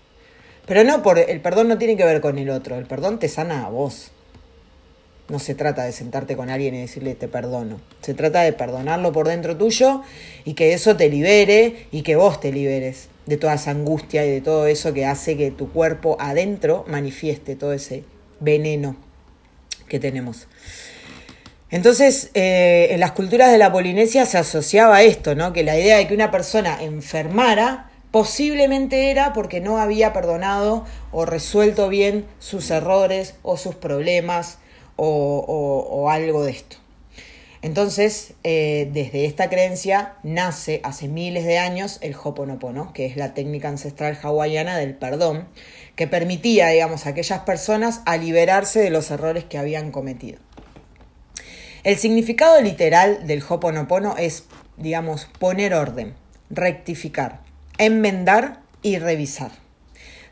Pero 0.66 0.84
no 0.84 1.02
por 1.02 1.18
el 1.18 1.40
perdón 1.40 1.68
no 1.68 1.78
tiene 1.78 1.96
que 1.96 2.04
ver 2.04 2.20
con 2.20 2.36
el 2.36 2.50
otro, 2.50 2.76
el 2.76 2.84
perdón 2.84 3.18
te 3.18 3.30
sana 3.30 3.64
a 3.64 3.70
vos. 3.70 4.10
No 5.30 5.38
se 5.38 5.54
trata 5.54 5.84
de 5.84 5.92
sentarte 5.92 6.36
con 6.36 6.50
alguien 6.50 6.74
y 6.74 6.80
decirle 6.82 7.14
te 7.14 7.28
perdono. 7.28 7.80
Se 8.02 8.12
trata 8.12 8.42
de 8.42 8.52
perdonarlo 8.52 9.10
por 9.10 9.26
dentro 9.26 9.56
tuyo 9.56 10.02
y 10.44 10.52
que 10.52 10.74
eso 10.74 10.98
te 10.98 11.08
libere 11.08 11.86
y 11.92 12.02
que 12.02 12.16
vos 12.16 12.40
te 12.40 12.52
liberes 12.52 13.08
de 13.24 13.38
toda 13.38 13.54
esa 13.54 13.70
angustia 13.70 14.26
y 14.26 14.30
de 14.30 14.42
todo 14.42 14.66
eso 14.66 14.92
que 14.92 15.06
hace 15.06 15.38
que 15.38 15.50
tu 15.50 15.72
cuerpo 15.72 16.18
adentro 16.20 16.84
manifieste 16.88 17.56
todo 17.56 17.72
ese 17.72 18.04
veneno 18.40 18.96
que 19.88 19.98
tenemos. 19.98 20.46
Entonces, 21.70 22.30
eh, 22.34 22.88
en 22.90 23.00
las 23.00 23.12
culturas 23.12 23.52
de 23.52 23.58
la 23.58 23.70
Polinesia 23.70 24.24
se 24.24 24.38
asociaba 24.38 25.02
esto, 25.02 25.34
¿no? 25.34 25.52
Que 25.52 25.64
la 25.64 25.78
idea 25.78 25.98
de 25.98 26.06
que 26.06 26.14
una 26.14 26.30
persona 26.30 26.82
enfermara 26.82 27.90
posiblemente 28.10 29.10
era 29.10 29.34
porque 29.34 29.60
no 29.60 29.78
había 29.78 30.14
perdonado 30.14 30.86
o 31.12 31.26
resuelto 31.26 31.90
bien 31.90 32.24
sus 32.38 32.70
errores 32.70 33.34
o 33.42 33.58
sus 33.58 33.74
problemas 33.74 34.58
o, 34.96 36.08
algo 36.10 36.44
de 36.44 36.52
esto. 36.52 36.76
Entonces, 37.60 38.34
eh, 38.44 38.88
desde 38.92 39.26
esta 39.26 39.50
creencia 39.50 40.14
nace 40.22 40.80
hace 40.84 41.06
miles 41.06 41.44
de 41.44 41.58
años 41.58 41.98
el 42.00 42.14
Hoponopono, 42.14 42.92
que 42.92 43.06
es 43.06 43.16
la 43.16 43.34
técnica 43.34 43.68
ancestral 43.68 44.18
hawaiana 44.22 44.78
del 44.78 44.94
perdón, 44.94 45.48
que 45.98 46.06
permitía, 46.06 46.68
digamos, 46.68 47.06
a 47.06 47.08
aquellas 47.08 47.40
personas 47.40 48.02
a 48.06 48.16
liberarse 48.16 48.78
de 48.78 48.90
los 48.90 49.10
errores 49.10 49.42
que 49.42 49.58
habían 49.58 49.90
cometido. 49.90 50.38
El 51.82 51.96
significado 51.96 52.62
literal 52.62 53.26
del 53.26 53.42
Hoponopono 53.42 54.16
es, 54.16 54.44
digamos, 54.76 55.28
poner 55.40 55.74
orden, 55.74 56.14
rectificar, 56.50 57.40
enmendar 57.78 58.60
y 58.80 58.98
revisar. 58.98 59.50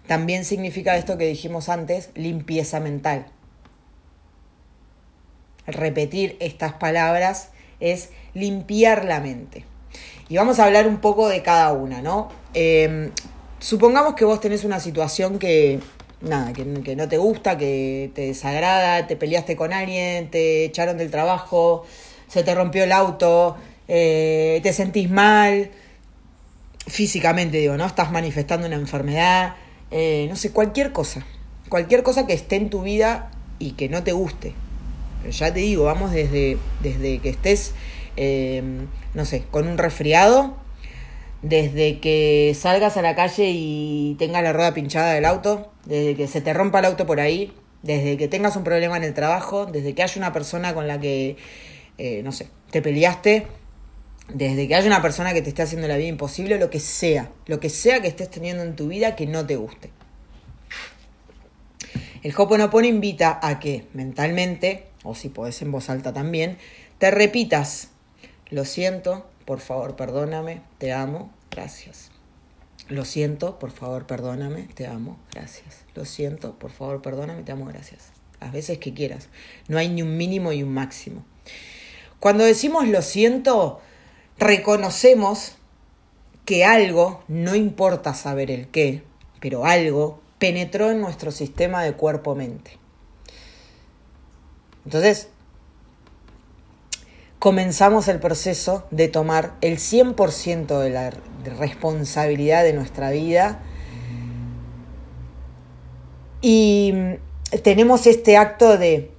También 0.07 0.45
significa 0.45 0.97
esto 0.97 1.19
que 1.19 1.27
dijimos 1.27 1.69
antes, 1.69 2.11
limpieza 2.15 2.79
mental, 2.79 3.27
repetir 5.67 6.37
estas 6.39 6.75
palabras 6.75 7.49
es 7.81 8.11
limpiar 8.35 9.05
la 9.05 9.19
mente. 9.19 9.65
Y 10.29 10.37
vamos 10.37 10.61
a 10.61 10.65
hablar 10.67 10.87
un 10.87 10.99
poco 10.99 11.27
de 11.29 11.43
cada 11.43 11.73
una, 11.73 12.03
¿no? 12.03 12.29
Em, 12.55 13.11
supongamos 13.67 14.15
que 14.15 14.25
vos 14.25 14.41
tenés 14.41 14.63
una 14.63 14.79
situación 14.79 15.41
que, 15.41 15.81
nada, 16.21 16.53
que, 16.53 16.95
no 16.95 17.09
te 17.09 17.19
gusta, 17.19 17.59
que 17.59 18.13
te 18.15 18.29
desagrada, 18.29 19.09
te 19.09 19.17
peleaste 19.17 19.57
con 19.57 19.73
alguien, 19.73 20.31
te 20.31 20.67
echaron 20.67 20.97
del 20.99 21.11
trabajo, 21.11 21.85
se 22.29 22.45
te 22.45 22.55
rompió 22.55 22.85
el 22.85 22.93
auto, 22.93 23.57
eh, 23.89 24.61
te 24.63 24.73
sentís 24.73 25.11
mal, 25.11 25.73
físicamente 26.87 27.59
digo, 27.59 27.77
¿no? 27.77 27.87
Estás 27.87 28.13
manifestando 28.13 28.69
una 28.69 28.77
enfermedad, 28.77 29.57
eh, 29.91 30.27
no 30.29 30.37
sé, 30.37 30.53
cualquier 30.53 30.93
cosa, 30.93 31.27
cualquier 31.69 32.05
cosa 32.05 32.25
que 32.25 32.35
esté 32.35 32.55
en 32.55 32.71
tu 32.71 32.83
vida 32.83 33.33
y 33.59 33.73
que 33.73 33.89
no 33.89 34.05
te 34.05 34.13
guste, 34.13 34.55
ya 35.29 35.53
te 35.53 35.59
digo, 35.59 35.87
vamos 35.87 36.13
desde, 36.13 36.57
desde 36.85 37.19
que 37.19 37.31
estés, 37.31 37.73
eh, 38.17 38.63
no 39.15 39.25
sé, 39.25 39.43
con 39.51 39.67
un 39.67 39.77
resfriado, 39.77 40.57
desde 41.43 42.01
que 42.01 42.57
salgas 42.59 42.97
a 42.97 43.03
la 43.03 43.15
calle 43.15 43.51
y 43.53 44.17
tengas 44.19 44.43
la 44.43 44.53
rueda 44.53 44.75
pinchada 44.75 45.13
del 45.13 45.25
auto, 45.25 45.71
desde 45.85 46.15
que 46.15 46.27
se 46.27 46.41
te 46.41 46.53
rompa 46.53 46.81
el 46.81 46.87
auto 46.87 47.07
por 47.07 47.21
ahí, 47.21 47.53
desde 47.83 48.17
que 48.17 48.29
tengas 48.29 48.57
un 48.57 48.65
problema 48.65 48.97
en 48.97 49.05
el 49.05 49.15
trabajo, 49.15 49.67
desde 49.67 49.95
que 49.95 50.03
haya 50.03 50.15
una 50.17 50.33
persona 50.33 50.75
con 50.75 50.89
la 50.89 51.01
que, 51.01 51.37
eh, 51.99 52.23
no 52.25 52.33
sé, 52.33 52.49
te 52.71 52.83
peleaste, 52.83 53.47
desde 54.33 54.67
que 54.67 54.75
haya 54.75 54.87
una 54.87 55.03
persona 55.03 55.33
que 55.35 55.43
te 55.43 55.51
esté 55.51 55.63
haciendo 55.63 55.87
la 55.87 55.97
vida 55.97 56.09
imposible, 56.09 56.59
lo 56.59 56.71
que 56.71 56.81
sea, 56.81 57.31
lo 57.47 57.61
que 57.61 57.71
sea 57.71 58.01
que 58.01 58.09
estés 58.09 58.31
teniendo 58.31 58.63
en 58.63 58.75
tu 58.75 58.89
vida 58.89 59.15
que 59.15 59.27
no 59.27 59.47
te 59.47 59.57
guste. 59.57 59.91
El 62.23 62.35
Hoponopono 62.37 62.89
invita 62.89 63.39
a 63.41 63.61
que 63.61 63.85
mentalmente 63.93 64.89
o 65.07 65.15
si 65.15 65.29
podés 65.29 65.63
en 65.63 65.71
voz 65.71 65.89
alta 65.89 66.13
también, 66.13 66.59
te 66.99 67.11
repitas, 67.11 67.91
lo 68.51 68.65
siento, 68.65 69.29
por 69.47 69.61
favor, 69.61 69.97
perdóname, 69.97 70.61
te 70.79 70.93
amo, 70.93 71.33
gracias. 71.51 72.11
Lo 72.89 73.05
siento, 73.05 73.59
por 73.59 73.71
favor, 73.71 74.07
perdóname, 74.07 74.69
te 74.75 74.87
amo, 74.87 75.17
gracias. 75.33 75.85
Lo 75.95 76.05
siento, 76.05 76.59
por 76.59 76.71
favor, 76.71 77.01
perdóname, 77.01 77.43
te 77.43 77.53
amo, 77.53 77.65
gracias. 77.65 78.11
Las 78.41 78.53
veces 78.53 78.79
que 78.79 78.93
quieras. 78.93 79.29
No 79.69 79.79
hay 79.79 79.89
ni 79.89 80.03
un 80.03 80.17
mínimo 80.17 80.53
y 80.53 80.63
un 80.63 80.75
máximo. 80.75 81.25
Cuando 82.21 82.45
decimos 82.45 82.87
lo 82.89 83.03
siento, 83.03 83.81
reconocemos 84.39 85.57
que 86.45 86.65
algo, 86.65 87.25
no 87.29 87.55
importa 87.55 88.15
saber 88.15 88.51
el 88.51 88.69
qué, 88.69 89.03
pero 89.41 89.65
algo 89.65 90.21
penetró 90.39 90.91
en 90.91 91.01
nuestro 91.01 91.31
sistema 91.31 91.83
de 91.83 91.95
cuerpo-mente. 91.95 92.79
Entonces, 94.85 95.29
comenzamos 97.47 98.09
el 98.09 98.19
proceso 98.19 98.89
de 98.91 99.07
tomar 99.07 99.55
el 99.61 99.79
100% 99.79 100.81
de 100.81 100.91
la 100.91 101.13
responsabilidad 101.61 102.65
de 102.65 102.73
nuestra 102.73 103.13
vida 103.13 103.63
y 106.41 106.93
tenemos 107.63 108.09
este 108.09 108.37
acto 108.37 108.77
de 108.79 109.13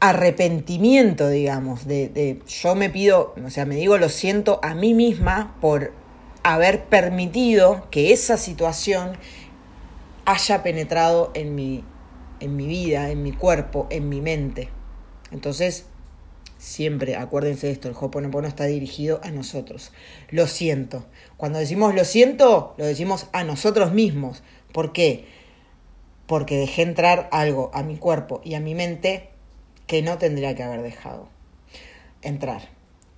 arrepentimiento, 0.00 1.28
digamos, 1.28 1.86
de, 1.86 2.08
de, 2.08 2.40
yo 2.48 2.74
me 2.74 2.88
pido, 2.88 3.34
o 3.44 3.50
sea, 3.50 3.66
me 3.66 3.74
digo 3.74 3.98
lo 3.98 4.08
siento 4.08 4.60
a 4.62 4.74
mí 4.74 4.94
misma 4.94 5.54
por 5.60 5.92
haber 6.42 6.84
permitido 6.86 7.86
que 7.90 8.14
esa 8.14 8.38
situación 8.38 9.18
haya 10.24 10.62
penetrado 10.62 11.32
en 11.34 11.54
mi, 11.54 11.84
en 12.40 12.56
mi 12.56 12.66
vida, 12.66 13.10
en 13.10 13.22
mi 13.22 13.32
cuerpo, 13.32 13.88
en 13.90 14.08
mi 14.08 14.22
mente. 14.22 14.70
Entonces, 15.32 15.84
siempre 16.64 17.14
acuérdense 17.14 17.66
de 17.66 17.74
esto, 17.74 17.88
el 17.88 17.94
Hoponopono 17.94 18.48
está 18.48 18.64
dirigido 18.64 19.20
a 19.22 19.30
nosotros. 19.30 19.92
Lo 20.30 20.46
siento. 20.46 21.04
Cuando 21.36 21.58
decimos 21.58 21.94
lo 21.94 22.04
siento, 22.04 22.74
lo 22.78 22.86
decimos 22.86 23.26
a 23.32 23.44
nosotros 23.44 23.92
mismos. 23.92 24.42
¿Por 24.72 24.92
qué? 24.92 25.26
Porque 26.26 26.56
dejé 26.56 26.82
entrar 26.82 27.28
algo 27.32 27.70
a 27.74 27.82
mi 27.82 27.98
cuerpo 27.98 28.40
y 28.42 28.54
a 28.54 28.60
mi 28.60 28.74
mente 28.74 29.28
que 29.86 30.00
no 30.00 30.16
tendría 30.16 30.54
que 30.54 30.62
haber 30.62 30.80
dejado 30.80 31.28
entrar. 32.22 32.70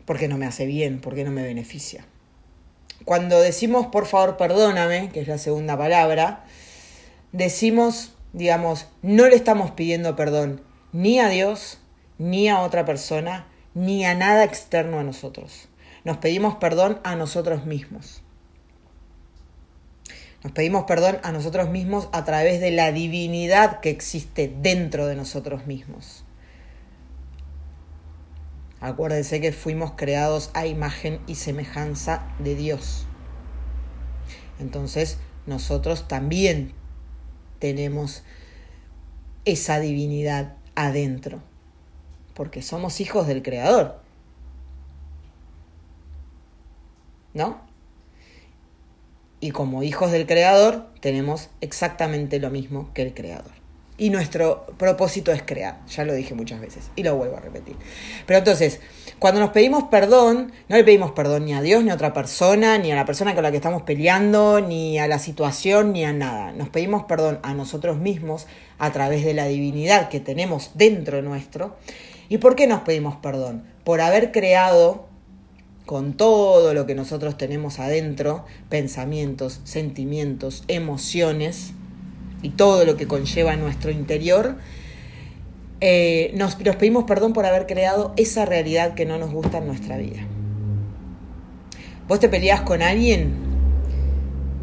Porque 0.06 0.26
no 0.26 0.38
me 0.38 0.46
hace 0.46 0.66
bien, 0.66 1.00
porque 1.00 1.22
no 1.22 1.30
me 1.30 1.44
beneficia. 1.44 2.04
Cuando 3.04 3.40
decimos 3.40 3.86
por 3.86 4.06
favor 4.06 4.36
perdóname, 4.36 5.10
que 5.12 5.20
es 5.20 5.28
la 5.28 5.38
segunda 5.38 5.78
palabra, 5.78 6.44
decimos, 7.30 8.12
digamos, 8.32 8.88
no 9.02 9.28
le 9.28 9.36
estamos 9.36 9.70
pidiendo 9.70 10.16
perdón 10.16 10.62
ni 10.92 11.20
a 11.20 11.28
Dios, 11.28 11.78
ni 12.18 12.48
a 12.48 12.60
otra 12.60 12.84
persona, 12.84 13.46
ni 13.74 14.04
a 14.04 14.14
nada 14.14 14.44
externo 14.44 14.98
a 14.98 15.04
nosotros. 15.04 15.68
Nos 16.04 16.18
pedimos 16.18 16.56
perdón 16.56 17.00
a 17.04 17.16
nosotros 17.16 17.66
mismos. 17.66 18.22
Nos 20.42 20.52
pedimos 20.52 20.84
perdón 20.84 21.18
a 21.22 21.32
nosotros 21.32 21.68
mismos 21.68 22.08
a 22.12 22.24
través 22.24 22.60
de 22.60 22.70
la 22.70 22.92
divinidad 22.92 23.80
que 23.80 23.90
existe 23.90 24.54
dentro 24.60 25.06
de 25.06 25.16
nosotros 25.16 25.66
mismos. 25.66 26.24
Acuérdense 28.80 29.40
que 29.40 29.52
fuimos 29.52 29.92
creados 29.96 30.50
a 30.54 30.66
imagen 30.66 31.20
y 31.26 31.34
semejanza 31.36 32.28
de 32.38 32.54
Dios. 32.54 33.06
Entonces, 34.60 35.18
nosotros 35.46 36.06
también 36.08 36.72
tenemos 37.58 38.22
esa 39.44 39.80
divinidad 39.80 40.54
adentro, 40.74 41.42
porque 42.36 42.62
somos 42.62 43.00
hijos 43.00 43.26
del 43.26 43.42
Creador. 43.42 43.96
¿No? 47.32 47.60
Y 49.40 49.50
como 49.50 49.82
hijos 49.82 50.12
del 50.12 50.26
Creador 50.26 50.86
tenemos 51.00 51.48
exactamente 51.60 52.38
lo 52.38 52.50
mismo 52.50 52.90
que 52.94 53.02
el 53.02 53.14
Creador. 53.14 53.52
Y 53.98 54.10
nuestro 54.10 54.66
propósito 54.76 55.32
es 55.32 55.42
crear, 55.42 55.80
ya 55.86 56.04
lo 56.04 56.12
dije 56.12 56.34
muchas 56.34 56.60
veces 56.60 56.90
y 56.96 57.02
lo 57.02 57.16
vuelvo 57.16 57.38
a 57.38 57.40
repetir. 57.40 57.76
Pero 58.26 58.38
entonces, 58.38 58.80
cuando 59.18 59.40
nos 59.40 59.50
pedimos 59.50 59.84
perdón, 59.84 60.52
no 60.68 60.76
le 60.76 60.84
pedimos 60.84 61.12
perdón 61.12 61.46
ni 61.46 61.54
a 61.54 61.62
Dios, 61.62 61.82
ni 61.82 61.88
a 61.88 61.94
otra 61.94 62.12
persona, 62.12 62.76
ni 62.76 62.92
a 62.92 62.96
la 62.96 63.06
persona 63.06 63.34
con 63.34 63.42
la 63.42 63.50
que 63.50 63.56
estamos 63.56 63.82
peleando, 63.82 64.60
ni 64.60 64.98
a 64.98 65.08
la 65.08 65.18
situación, 65.18 65.94
ni 65.94 66.04
a 66.04 66.12
nada. 66.12 66.52
Nos 66.52 66.68
pedimos 66.68 67.04
perdón 67.04 67.38
a 67.42 67.54
nosotros 67.54 67.96
mismos 67.96 68.46
a 68.78 68.92
través 68.92 69.24
de 69.24 69.32
la 69.32 69.46
divinidad 69.46 70.10
que 70.10 70.20
tenemos 70.20 70.72
dentro 70.74 71.22
nuestro. 71.22 71.76
¿Y 72.28 72.38
por 72.38 72.56
qué 72.56 72.66
nos 72.66 72.80
pedimos 72.80 73.16
perdón? 73.16 73.64
Por 73.84 74.00
haber 74.00 74.32
creado 74.32 75.06
con 75.84 76.14
todo 76.14 76.74
lo 76.74 76.86
que 76.86 76.94
nosotros 76.94 77.38
tenemos 77.38 77.78
adentro, 77.78 78.44
pensamientos, 78.68 79.60
sentimientos, 79.64 80.64
emociones, 80.66 81.74
y 82.42 82.50
todo 82.50 82.84
lo 82.84 82.96
que 82.96 83.06
conlleva 83.06 83.56
nuestro 83.56 83.90
interior, 83.90 84.56
eh, 85.80 86.32
nos, 86.34 86.60
nos 86.60 86.76
pedimos 86.76 87.04
perdón 87.04 87.32
por 87.32 87.44
haber 87.44 87.66
creado 87.66 88.14
esa 88.16 88.44
realidad 88.44 88.94
que 88.94 89.04
no 89.04 89.18
nos 89.18 89.32
gusta 89.32 89.58
en 89.58 89.66
nuestra 89.66 89.96
vida. 89.96 90.26
Vos 92.08 92.20
te 92.20 92.28
peleás 92.28 92.60
con 92.62 92.82
alguien 92.82 93.32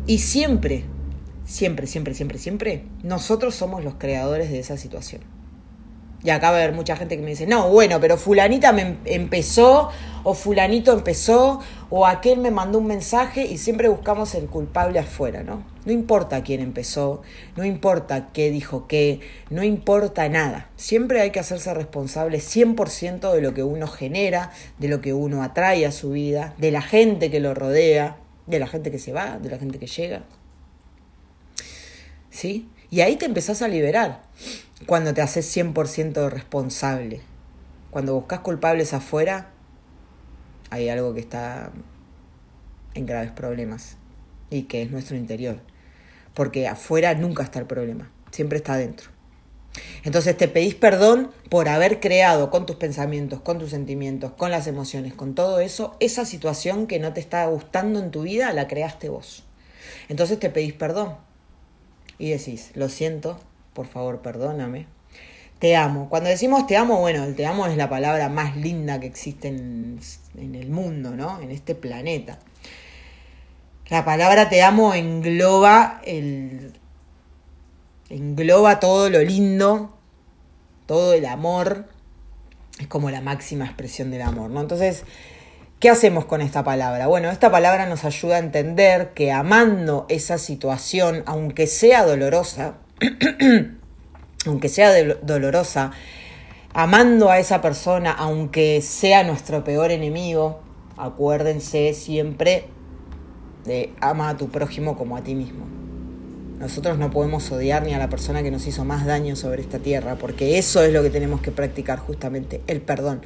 y 0.08 0.20
siempre, 0.20 0.86
siempre, 1.46 1.88
siempre, 1.88 2.14
siempre, 2.14 2.38
siempre, 2.38 2.84
nosotros 3.04 3.54
somos 3.54 3.84
los 3.84 3.96
creadores 3.96 4.50
de 4.50 4.60
esa 4.60 4.78
situación. 4.78 5.22
Y 6.24 6.30
acá 6.30 6.52
va 6.52 6.58
a 6.58 6.64
haber 6.64 6.74
mucha 6.74 6.96
gente 6.96 7.18
que 7.18 7.22
me 7.22 7.32
dice, 7.32 7.46
no, 7.46 7.70
bueno, 7.70 8.00
pero 8.00 8.18
fulanita 8.18 8.72
me 8.72 8.82
em-, 8.82 8.98
empezó, 9.06 9.90
o 10.24 10.34
fulanito 10.34 10.94
empezó, 10.94 11.60
o 11.90 12.08
aquel 12.08 12.40
me 12.40 12.50
mandó 12.50 12.80
un 12.80 12.88
mensaje 12.88 13.46
y 13.46 13.58
siempre 13.58 13.90
buscamos 13.90 14.34
el 14.36 14.46
culpable 14.46 15.00
afuera, 15.00 15.44
¿no? 15.44 15.64
No 15.86 15.92
importa 15.92 16.42
quién 16.42 16.62
empezó, 16.62 17.22
no 17.58 17.66
importa 17.66 18.30
qué 18.32 18.50
dijo 18.52 18.88
qué, 18.88 19.20
no 19.50 19.64
importa 19.64 20.30
nada. 20.30 20.70
Siempre 20.78 21.20
hay 21.20 21.32
que 21.32 21.42
hacerse 21.42 21.74
responsable 21.74 22.38
100% 22.38 23.34
de 23.34 23.42
lo 23.42 23.54
que 23.54 23.64
uno 23.64 23.88
genera, 23.88 24.52
de 24.80 24.88
lo 24.88 25.02
que 25.02 25.14
uno 25.14 25.44
atrae 25.44 25.86
a 25.86 25.92
su 25.92 26.12
vida, 26.12 26.54
de 26.58 26.72
la 26.72 26.82
gente 26.82 27.30
que 27.30 27.42
lo 27.42 27.54
rodea, 27.54 28.16
de 28.48 28.60
la 28.60 28.68
gente 28.68 28.92
que 28.92 29.00
se 29.00 29.12
va, 29.12 29.40
de 29.40 29.50
la 29.50 29.58
gente 29.58 29.78
que 29.78 29.88
llega. 29.88 30.24
¿Sí? 32.30 32.70
Y 32.90 33.02
ahí 33.02 33.18
te 33.18 33.26
empezás 33.26 33.62
a 33.62 33.68
liberar 33.68 34.22
cuando 34.84 35.14
te 35.14 35.22
haces 35.22 35.56
100% 35.56 36.30
responsable. 36.30 37.22
Cuando 37.92 38.16
buscas 38.16 38.40
culpables 38.40 38.94
afuera, 38.94 39.52
hay 40.70 40.90
algo 40.90 41.14
que 41.14 41.20
está 41.20 41.72
en 42.96 43.06
graves 43.06 43.32
problemas 43.32 43.98
y 44.50 44.64
que 44.64 44.82
es 44.82 44.92
nuestro 44.92 45.16
interior. 45.16 45.60
Porque 46.34 46.68
afuera 46.68 47.14
nunca 47.14 47.44
está 47.44 47.60
el 47.60 47.66
problema, 47.66 48.12
siempre 48.32 48.58
está 48.58 48.74
adentro. 48.74 49.10
Entonces 50.04 50.38
te 50.38 50.48
pedís 50.48 50.76
perdón 50.76 51.32
por 51.50 51.68
haber 51.68 52.00
creado 52.00 52.50
con 52.50 52.66
tus 52.66 52.76
pensamientos, 52.76 53.42
con 53.42 53.60
tus 53.60 53.72
sentimientos, 53.72 54.32
con 54.32 54.52
las 54.52 54.68
emociones, 54.68 55.14
con 55.14 55.34
todo 55.34 55.60
eso, 55.60 55.96
esa 56.00 56.26
situación 56.26 56.88
que 56.88 57.00
no 57.00 57.14
te 57.14 57.20
está 57.20 57.46
gustando 57.48 58.00
en 58.00 58.12
tu 58.12 58.24
vida, 58.24 58.54
la 58.54 58.68
creaste 58.68 59.10
vos. 59.10 59.44
Entonces 60.10 60.40
te 60.40 60.50
pedís 60.50 60.74
perdón 60.74 61.16
y 62.18 62.30
decís, 62.30 62.72
lo 62.76 62.90
siento, 62.90 63.40
por 63.74 63.88
favor 63.88 64.22
perdóname. 64.22 64.88
Te 65.60 65.76
amo. 65.76 66.10
Cuando 66.10 66.30
decimos 66.30 66.68
te 66.68 66.76
amo, 66.76 67.00
bueno, 67.00 67.24
el 67.24 67.36
te 67.36 67.46
amo 67.46 67.68
es 67.68 67.78
la 67.78 67.90
palabra 67.90 68.30
más 68.30 68.58
linda 68.58 69.00
que 69.00 69.08
existe 69.08 69.48
en, 69.48 70.00
en 70.38 70.56
el 70.56 70.70
mundo, 70.70 71.12
¿no? 71.12 71.40
En 71.42 71.52
este 71.52 71.76
planeta. 71.76 72.40
La 73.90 74.06
palabra 74.06 74.50
te 74.50 74.62
amo 74.62 74.94
engloba 74.94 76.02
el 76.06 76.74
engloba 78.10 78.80
todo 78.80 79.10
lo 79.10 79.22
lindo, 79.22 79.96
todo 80.86 81.14
el 81.14 81.26
amor. 81.26 81.88
Es 82.80 82.88
como 82.88 83.10
la 83.12 83.22
máxima 83.22 83.66
expresión 83.66 84.12
del 84.12 84.22
amor, 84.22 84.50
¿no? 84.50 84.62
Entonces, 84.62 85.04
¿qué 85.80 85.90
hacemos 85.90 86.26
con 86.26 86.42
esta 86.42 86.64
palabra? 86.64 87.08
Bueno, 87.08 87.30
esta 87.30 87.52
palabra 87.52 87.86
nos 87.86 88.04
ayuda 88.04 88.38
a 88.38 88.40
entender 88.40 89.14
que 89.14 89.32
amando 89.32 90.06
esa 90.10 90.38
situación, 90.38 91.24
aunque 91.26 91.68
sea 91.68 92.04
dolorosa, 92.06 92.76
aunque 94.46 94.70
sea 94.70 94.92
dolorosa, 95.22 95.92
amando 96.74 97.30
a 97.30 97.40
esa 97.40 97.62
persona, 97.62 98.12
aunque 98.12 98.82
sea 98.82 99.24
nuestro 99.24 99.64
peor 99.64 99.92
enemigo, 99.92 100.60
acuérdense 100.98 101.94
siempre 101.94 102.66
de 103.66 103.94
ama 104.02 104.30
a 104.30 104.38
tu 104.38 104.50
prójimo 104.50 104.98
como 104.98 105.18
a 105.18 105.24
ti 105.24 105.36
mismo. 105.36 105.66
Nosotros 106.60 106.98
no 106.98 107.12
podemos 107.12 107.52
odiar 107.52 107.84
ni 107.84 107.94
a 107.94 108.00
la 108.00 108.10
persona 108.10 108.42
que 108.42 108.52
nos 108.52 108.66
hizo 108.68 108.86
más 108.86 109.06
daño 109.06 109.36
sobre 109.36 109.62
esta 109.62 109.80
tierra, 109.80 110.16
porque 110.16 110.58
eso 110.58 110.84
es 110.84 110.94
lo 110.94 111.04
que 111.04 111.10
tenemos 111.10 111.42
que 111.42 111.52
practicar 111.52 112.00
justamente, 112.00 112.62
el 112.68 112.82
perdón. 112.82 113.26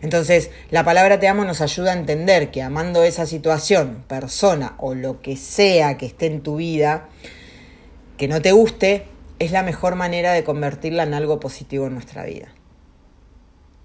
Entonces, 0.00 0.50
la 0.70 0.84
palabra 0.84 1.18
te 1.18 1.28
amo 1.28 1.44
nos 1.44 1.60
ayuda 1.60 1.92
a 1.92 1.96
entender 1.96 2.50
que 2.50 2.62
amando 2.62 3.02
esa 3.02 3.26
situación, 3.26 4.04
persona 4.06 4.74
o 4.78 4.94
lo 4.94 5.20
que 5.22 5.36
sea 5.36 5.98
que 5.98 6.06
esté 6.06 6.26
en 6.26 6.42
tu 6.42 6.56
vida, 6.56 7.08
que 8.18 8.28
no 8.28 8.42
te 8.42 8.50
guste, 8.50 9.06
es 9.38 9.52
la 9.52 9.62
mejor 9.62 9.94
manera 9.94 10.32
de 10.32 10.42
convertirla 10.42 11.04
en 11.04 11.14
algo 11.14 11.38
positivo 11.38 11.86
en 11.86 11.94
nuestra 11.94 12.24
vida. 12.24 12.48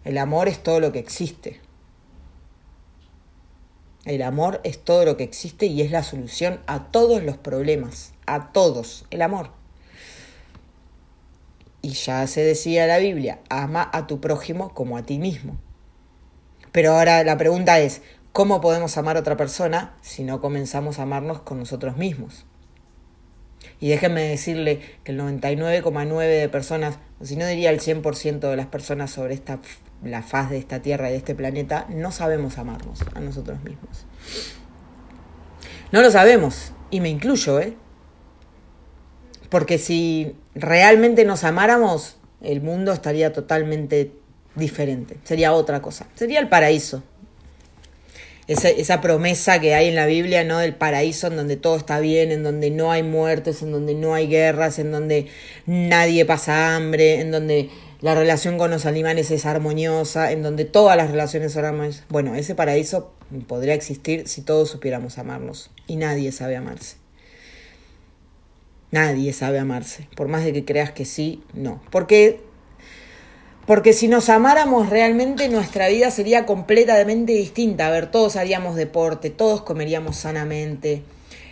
El 0.04 0.18
amor 0.18 0.48
es 0.48 0.62
todo 0.62 0.80
lo 0.80 0.92
que 0.92 0.98
existe. 0.98 1.62
El 4.06 4.24
amor 4.24 4.60
es 4.64 4.84
todo 4.84 5.06
lo 5.06 5.16
que 5.16 5.24
existe 5.24 5.68
y 5.68 5.82
es 5.82 5.92
la 5.92 6.04
solución 6.04 6.60
a 6.66 6.92
todos 6.92 7.24
los 7.24 7.38
problemas, 7.38 8.14
a 8.26 8.52
todos, 8.52 9.06
el 9.12 9.22
amor. 9.22 9.52
Y 11.84 11.92
ya 11.92 12.26
se 12.26 12.44
decía 12.44 12.88
la 12.88 12.98
Biblia, 12.98 13.40
ama 13.50 13.88
a 13.94 14.08
tu 14.08 14.20
prójimo 14.20 14.74
como 14.74 14.98
a 14.98 15.04
ti 15.04 15.20
mismo. 15.20 15.58
Pero 16.72 16.94
ahora 16.94 17.24
la 17.24 17.38
pregunta 17.38 17.80
es, 17.80 18.02
¿cómo 18.32 18.62
podemos 18.62 18.98
amar 18.98 19.16
a 19.16 19.20
otra 19.20 19.38
persona 19.38 19.96
si 20.02 20.24
no 20.24 20.42
comenzamos 20.42 20.98
a 20.98 21.04
amarnos 21.04 21.42
con 21.42 21.60
nosotros 21.60 21.98
mismos? 21.98 22.46
Y 23.80 23.90
déjenme 23.90 24.24
decirle 24.24 24.82
que 25.04 25.12
el 25.12 25.20
99,9 25.20 26.20
de 26.28 26.50
personas, 26.50 27.00
o 27.20 27.26
si 27.26 27.36
no 27.36 27.46
diría 27.46 27.70
el 27.70 27.80
100% 27.80 28.40
de 28.40 28.56
las 28.56 28.68
personas 28.68 29.12
sobre 29.12 29.34
esta, 29.34 29.60
la 30.04 30.22
faz 30.22 30.50
de 30.50 30.58
esta 30.58 30.82
tierra 30.82 31.10
y 31.10 31.14
de 31.14 31.18
este 31.18 31.36
planeta, 31.36 31.86
no 31.90 32.12
sabemos 32.12 32.58
amarnos 32.58 33.00
a 33.14 33.20
nosotros 33.20 33.64
mismos. 33.64 34.06
No 35.92 36.02
lo 36.02 36.12
sabemos, 36.12 36.74
y 36.90 37.02
me 37.02 37.10
incluyo, 37.10 37.60
¿eh? 37.60 37.76
Porque 39.50 39.78
si 39.78 40.36
realmente 40.56 41.26
nos 41.26 41.44
amáramos, 41.44 42.18
el 42.42 42.62
mundo 42.62 42.92
estaría 42.92 43.32
totalmente 43.34 44.12
diferente, 44.56 45.18
sería 45.24 45.54
otra 45.54 45.82
cosa, 45.82 46.08
sería 46.16 46.40
el 46.40 46.50
paraíso, 46.50 47.04
esa, 48.48 48.70
esa, 48.70 49.02
promesa 49.02 49.60
que 49.60 49.74
hay 49.76 49.88
en 49.88 49.96
la 49.96 50.06
Biblia, 50.06 50.44
¿no? 50.44 50.60
Del 50.60 50.76
paraíso 50.76 51.28
en 51.28 51.36
donde 51.36 51.58
todo 51.58 51.78
está 51.78 52.00
bien, 52.00 52.32
en 52.32 52.44
donde 52.44 52.70
no 52.72 52.92
hay 52.92 53.04
muertes, 53.04 53.62
en 53.62 53.72
donde 53.72 53.96
no 53.96 54.14
hay 54.14 54.28
guerras, 54.28 54.80
en 54.80 54.92
donde 54.92 55.28
nadie 55.66 56.26
pasa 56.26 56.76
hambre, 56.76 57.22
en 57.22 57.32
donde 57.32 57.70
la 58.04 58.16
relación 58.16 58.58
con 58.58 58.70
los 58.70 58.86
animales 58.86 59.32
es 59.32 59.46
armoniosa, 59.46 60.34
en 60.34 60.44
donde 60.44 60.66
todas 60.66 60.98
las 60.98 61.10
relaciones 61.10 61.54
son 61.54 61.64
armoniosas. 61.64 62.04
Bueno, 62.10 62.36
ese 62.36 62.54
paraíso 62.54 63.14
podría 63.48 63.74
existir 63.74 64.28
si 64.28 64.42
todos 64.42 64.70
supiéramos 64.70 65.18
amarnos. 65.18 65.72
Y 65.88 65.96
nadie 65.96 66.34
sabe 66.34 66.58
amarse. 66.58 66.98
Nadie 68.92 69.32
sabe 69.34 69.58
amarse. 69.58 70.08
Por 70.16 70.28
más 70.28 70.44
de 70.44 70.54
que 70.54 70.66
creas 70.66 70.92
que 70.92 71.06
sí, 71.06 71.44
no. 71.54 71.82
Porque 71.92 72.42
porque 73.66 73.94
si 73.94 74.08
nos 74.08 74.30
amáramos 74.30 74.90
realmente 74.90 75.48
nuestra 75.50 75.88
vida 75.88 76.12
sería 76.12 76.46
completamente 76.46 77.34
distinta. 77.34 77.88
A 77.88 77.92
ver, 77.92 78.12
todos 78.12 78.36
haríamos 78.36 78.76
deporte, 78.76 79.30
todos 79.30 79.62
comeríamos 79.62 80.18
sanamente, 80.18 81.04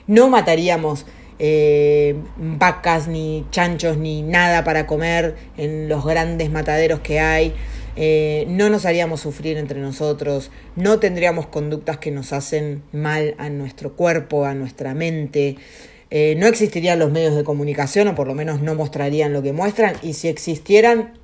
no 0.07 0.29
mataríamos 0.29 1.05
eh, 1.39 2.15
vacas 2.37 3.07
ni 3.07 3.45
chanchos 3.49 3.97
ni 3.97 4.21
nada 4.21 4.63
para 4.63 4.85
comer 4.85 5.35
en 5.57 5.89
los 5.89 6.05
grandes 6.05 6.51
mataderos 6.51 6.99
que 6.99 7.19
hay. 7.19 7.53
Eh, 7.95 8.45
no 8.47 8.69
nos 8.69 8.85
haríamos 8.85 9.21
sufrir 9.21 9.57
entre 9.57 9.79
nosotros, 9.79 10.51
no 10.75 10.99
tendríamos 10.99 11.47
conductas 11.47 11.97
que 11.97 12.11
nos 12.11 12.31
hacen 12.31 12.83
mal 12.91 13.35
a 13.37 13.49
nuestro 13.49 13.95
cuerpo, 13.95 14.45
a 14.45 14.53
nuestra 14.53 14.93
mente. 14.93 15.57
Eh, 16.09 16.35
no 16.37 16.45
existirían 16.45 16.99
los 16.99 17.11
medios 17.11 17.35
de 17.35 17.43
comunicación 17.43 18.09
o 18.09 18.15
por 18.15 18.27
lo 18.27 18.35
menos 18.35 18.61
no 18.61 18.75
mostrarían 18.75 19.33
lo 19.33 19.41
que 19.41 19.53
muestran 19.53 19.95
y 20.01 20.13
si 20.13 20.27
existieran 20.27 21.20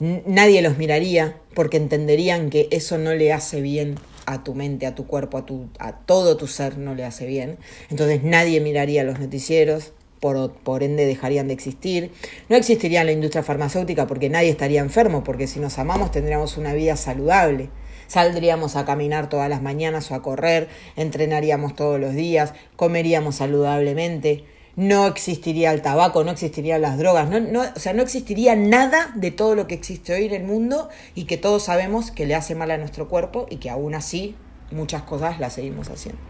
nadie 0.00 0.62
los 0.62 0.78
miraría 0.78 1.36
porque 1.54 1.76
entenderían 1.76 2.50
que 2.50 2.68
eso 2.70 2.98
no 2.98 3.14
le 3.14 3.32
hace 3.32 3.60
bien 3.60 3.96
a 4.26 4.44
tu 4.44 4.54
mente, 4.54 4.86
a 4.86 4.94
tu 4.94 5.06
cuerpo, 5.06 5.38
a, 5.38 5.46
tu, 5.46 5.68
a 5.78 5.92
todo 5.92 6.36
tu 6.36 6.46
ser 6.46 6.78
no 6.78 6.94
le 6.94 7.04
hace 7.04 7.26
bien. 7.26 7.58
Entonces 7.90 8.22
nadie 8.22 8.60
miraría 8.60 9.04
los 9.04 9.18
noticieros, 9.18 9.92
por, 10.20 10.52
por, 10.52 10.82
ende 10.82 11.06
dejarían 11.06 11.48
de 11.48 11.54
existir. 11.54 12.12
No 12.48 12.56
existiría 12.56 13.04
la 13.04 13.12
industria 13.12 13.42
farmacéutica 13.42 14.06
porque 14.06 14.28
nadie 14.28 14.50
estaría 14.50 14.80
enfermo, 14.80 15.24
porque 15.24 15.46
si 15.46 15.60
nos 15.60 15.78
amamos 15.78 16.10
tendríamos 16.10 16.56
una 16.56 16.74
vida 16.74 16.96
saludable. 16.96 17.70
Saldríamos 18.06 18.74
a 18.74 18.84
caminar 18.84 19.28
todas 19.28 19.48
las 19.48 19.62
mañanas 19.62 20.10
o 20.10 20.16
a 20.16 20.22
correr, 20.22 20.68
entrenaríamos 20.96 21.76
todos 21.76 22.00
los 22.00 22.12
días, 22.12 22.54
comeríamos 22.74 23.36
saludablemente, 23.36 24.44
no 24.76 25.06
existiría 25.06 25.72
el 25.72 25.82
tabaco, 25.82 26.24
no 26.24 26.30
existirían 26.30 26.82
las 26.82 26.98
drogas, 26.98 27.28
no, 27.28 27.40
no, 27.40 27.62
o 27.62 27.78
sea, 27.78 27.92
no 27.92 28.02
existiría 28.02 28.56
nada 28.56 29.12
de 29.14 29.30
todo 29.30 29.54
lo 29.54 29.66
que 29.66 29.74
existe 29.74 30.14
hoy 30.14 30.26
en 30.26 30.34
el 30.34 30.44
mundo 30.44 30.88
y 31.14 31.24
que 31.24 31.36
todos 31.36 31.64
sabemos 31.64 32.10
que 32.10 32.26
le 32.26 32.34
hace 32.34 32.54
mal 32.54 32.70
a 32.70 32.78
nuestro 32.78 33.08
cuerpo 33.08 33.46
y 33.50 33.56
que 33.56 33.70
aún 33.70 33.94
así 33.94 34.36
muchas 34.70 35.02
cosas 35.02 35.40
las 35.40 35.54
seguimos 35.54 35.88
haciendo. 35.88 36.20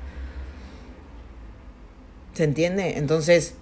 ¿Se 2.35 2.45
entiende? 2.45 2.97
Entonces, 2.97 3.55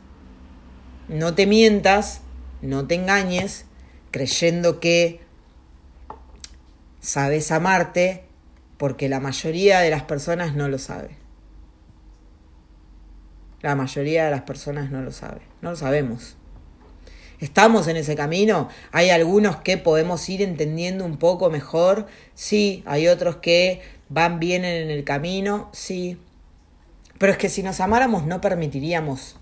no 1.09 1.35
te 1.35 1.47
mientas, 1.47 2.21
no 2.63 2.87
te 2.87 2.95
engañes, 2.95 3.65
creyendo 4.11 4.79
que 4.81 5.21
sabes 7.01 7.51
amarte 7.51 8.25
porque 8.77 9.09
la 9.09 9.21
mayoría 9.21 9.81
de 9.81 9.91
las 9.91 10.03
personas 10.03 10.55
no 10.55 10.69
lo 10.69 10.79
sabe. 10.79 11.17
La 13.61 13.75
mayoría 13.75 14.25
de 14.25 14.31
las 14.31 14.43
personas 14.43 14.91
no 14.91 15.03
lo 15.03 15.11
sabe, 15.11 15.41
no 15.63 15.71
lo 15.71 15.77
sabemos. 15.77 16.37
¿Estamos 17.41 17.87
en 17.87 17.97
ese 17.97 18.17
camino? 18.17 18.69
Hay 18.91 19.11
algunos 19.11 19.57
que 19.57 19.79
podemos 19.79 20.29
ir 20.29 20.43
entendiendo 20.43 21.05
un 21.05 21.19
poco 21.19 21.51
mejor, 21.51 22.07
sí, 22.35 22.83
hay 22.87 23.09
otros 23.09 23.37
que 23.37 23.81
van 24.09 24.41
bien 24.41 24.65
en 24.65 24.91
el 24.91 25.05
camino, 25.05 25.69
sí. 25.73 26.19
Pero 27.19 27.33
es 27.33 27.39
que 27.39 27.49
si 27.49 27.63
nos 27.63 27.81
amáramos 27.81 28.27
no 28.27 28.41
permitiríamos 28.41 29.37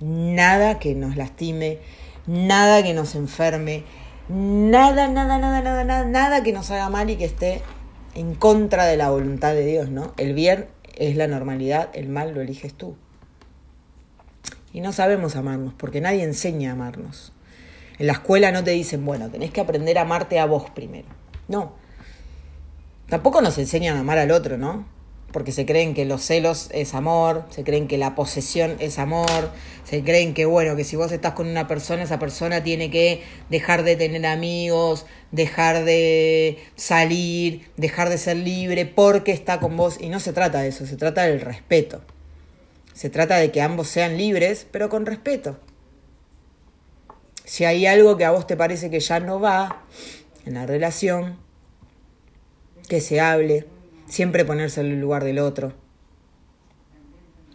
nada 0.00 0.78
que 0.78 0.94
nos 0.94 1.16
lastime, 1.16 1.78
nada 2.26 2.82
que 2.82 2.94
nos 2.94 3.14
enferme, 3.14 3.84
nada, 4.28 5.08
nada, 5.08 5.38
nada, 5.38 5.62
nada, 5.62 5.84
nada, 5.84 6.04
nada 6.04 6.42
que 6.42 6.52
nos 6.52 6.70
haga 6.70 6.88
mal 6.88 7.10
y 7.10 7.16
que 7.16 7.24
esté 7.24 7.62
en 8.14 8.34
contra 8.34 8.86
de 8.86 8.96
la 8.96 9.10
voluntad 9.10 9.54
de 9.54 9.64
Dios, 9.64 9.90
¿no? 9.90 10.14
El 10.16 10.34
bien 10.34 10.66
es 10.96 11.16
la 11.16 11.26
normalidad, 11.28 11.90
el 11.94 12.08
mal 12.08 12.34
lo 12.34 12.40
eliges 12.40 12.74
tú. 12.74 12.96
Y 14.72 14.80
no 14.80 14.92
sabemos 14.92 15.36
amarnos, 15.36 15.74
porque 15.74 16.00
nadie 16.00 16.22
enseña 16.22 16.70
a 16.70 16.72
amarnos. 16.74 17.32
En 17.98 18.06
la 18.06 18.12
escuela 18.14 18.52
no 18.52 18.62
te 18.62 18.70
dicen, 18.72 19.04
bueno, 19.04 19.30
tenés 19.30 19.50
que 19.50 19.60
aprender 19.60 19.98
a 19.98 20.02
amarte 20.02 20.38
a 20.38 20.46
vos 20.46 20.70
primero. 20.70 21.08
No. 21.48 21.72
Tampoco 23.08 23.40
nos 23.40 23.58
enseñan 23.58 23.96
a 23.96 24.00
amar 24.00 24.18
al 24.18 24.30
otro, 24.30 24.58
¿no? 24.58 24.98
porque 25.32 25.52
se 25.52 25.66
creen 25.66 25.94
que 25.94 26.04
los 26.04 26.22
celos 26.22 26.68
es 26.72 26.94
amor, 26.94 27.44
se 27.50 27.62
creen 27.62 27.86
que 27.86 27.98
la 27.98 28.14
posesión 28.14 28.76
es 28.78 28.98
amor, 28.98 29.50
se 29.84 30.02
creen 30.02 30.32
que 30.32 30.46
bueno, 30.46 30.74
que 30.74 30.84
si 30.84 30.96
vos 30.96 31.12
estás 31.12 31.34
con 31.34 31.48
una 31.48 31.68
persona, 31.68 32.02
esa 32.02 32.18
persona 32.18 32.62
tiene 32.62 32.90
que 32.90 33.22
dejar 33.50 33.82
de 33.82 33.96
tener 33.96 34.24
amigos, 34.26 35.04
dejar 35.30 35.84
de 35.84 36.58
salir, 36.76 37.68
dejar 37.76 38.08
de 38.08 38.18
ser 38.18 38.38
libre 38.38 38.86
porque 38.86 39.32
está 39.32 39.60
con 39.60 39.76
vos 39.76 39.98
y 40.00 40.08
no 40.08 40.18
se 40.18 40.32
trata 40.32 40.62
de 40.62 40.68
eso, 40.68 40.86
se 40.86 40.96
trata 40.96 41.24
del 41.24 41.40
respeto. 41.40 42.00
Se 42.98 43.10
trata 43.10 43.36
de 43.36 43.52
que 43.52 43.62
ambos 43.62 43.86
sean 43.86 44.18
libres, 44.18 44.66
pero 44.72 44.88
con 44.88 45.06
respeto. 45.06 45.56
Si 47.44 47.64
hay 47.64 47.86
algo 47.86 48.16
que 48.16 48.24
a 48.24 48.32
vos 48.32 48.48
te 48.48 48.56
parece 48.56 48.90
que 48.90 48.98
ya 48.98 49.20
no 49.20 49.38
va 49.38 49.84
en 50.44 50.54
la 50.54 50.66
relación, 50.66 51.38
que 52.88 53.00
se 53.00 53.20
hable, 53.20 53.68
Siempre 54.08 54.44
ponerse 54.44 54.80
en 54.80 54.86
el 54.86 55.00
lugar 55.00 55.22
del 55.22 55.38
otro. 55.38 55.74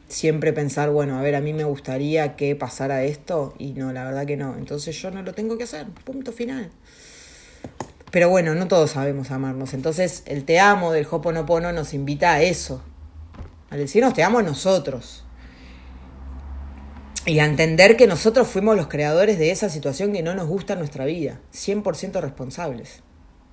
Siempre 0.07 0.53
pensar, 0.53 0.91
bueno, 0.91 1.19
a 1.19 1.21
ver, 1.21 1.35
a 1.35 1.41
mí 1.41 1.51
me 1.51 1.65
gustaría 1.65 2.37
que 2.37 2.55
pasara 2.55 3.03
esto 3.03 3.53
y 3.57 3.73
no, 3.73 3.91
la 3.91 4.05
verdad 4.05 4.25
que 4.25 4.37
no. 4.37 4.55
Entonces 4.55 4.95
yo 5.01 5.11
no 5.11 5.23
lo 5.23 5.33
tengo 5.33 5.57
que 5.57 5.65
hacer. 5.65 5.87
Punto 6.05 6.31
final. 6.31 6.71
Pero 8.11 8.29
bueno, 8.29 8.55
no 8.55 8.69
todos 8.69 8.91
sabemos 8.91 9.29
amarnos. 9.31 9.73
Entonces 9.73 10.23
el 10.25 10.45
te 10.45 10.61
amo 10.61 10.93
del 10.93 11.05
Hoponopono 11.11 11.73
nos 11.73 11.93
invita 11.93 12.31
a 12.31 12.41
eso. 12.43 12.81
A 13.69 13.75
decirnos 13.75 14.13
te 14.13 14.23
amo 14.23 14.41
nosotros. 14.41 15.22
Y 17.25 17.39
a 17.39 17.45
entender 17.45 17.95
que 17.95 18.05
nosotros 18.05 18.49
fuimos 18.49 18.75
los 18.75 18.87
creadores 18.87 19.39
de 19.39 19.51
esa 19.51 19.69
situación 19.69 20.11
que 20.11 20.21
no 20.21 20.35
nos 20.35 20.47
gusta 20.47 20.73
en 20.73 20.79
nuestra 20.79 21.05
vida. 21.05 21.39
100% 21.53 22.19
responsables. 22.19 23.01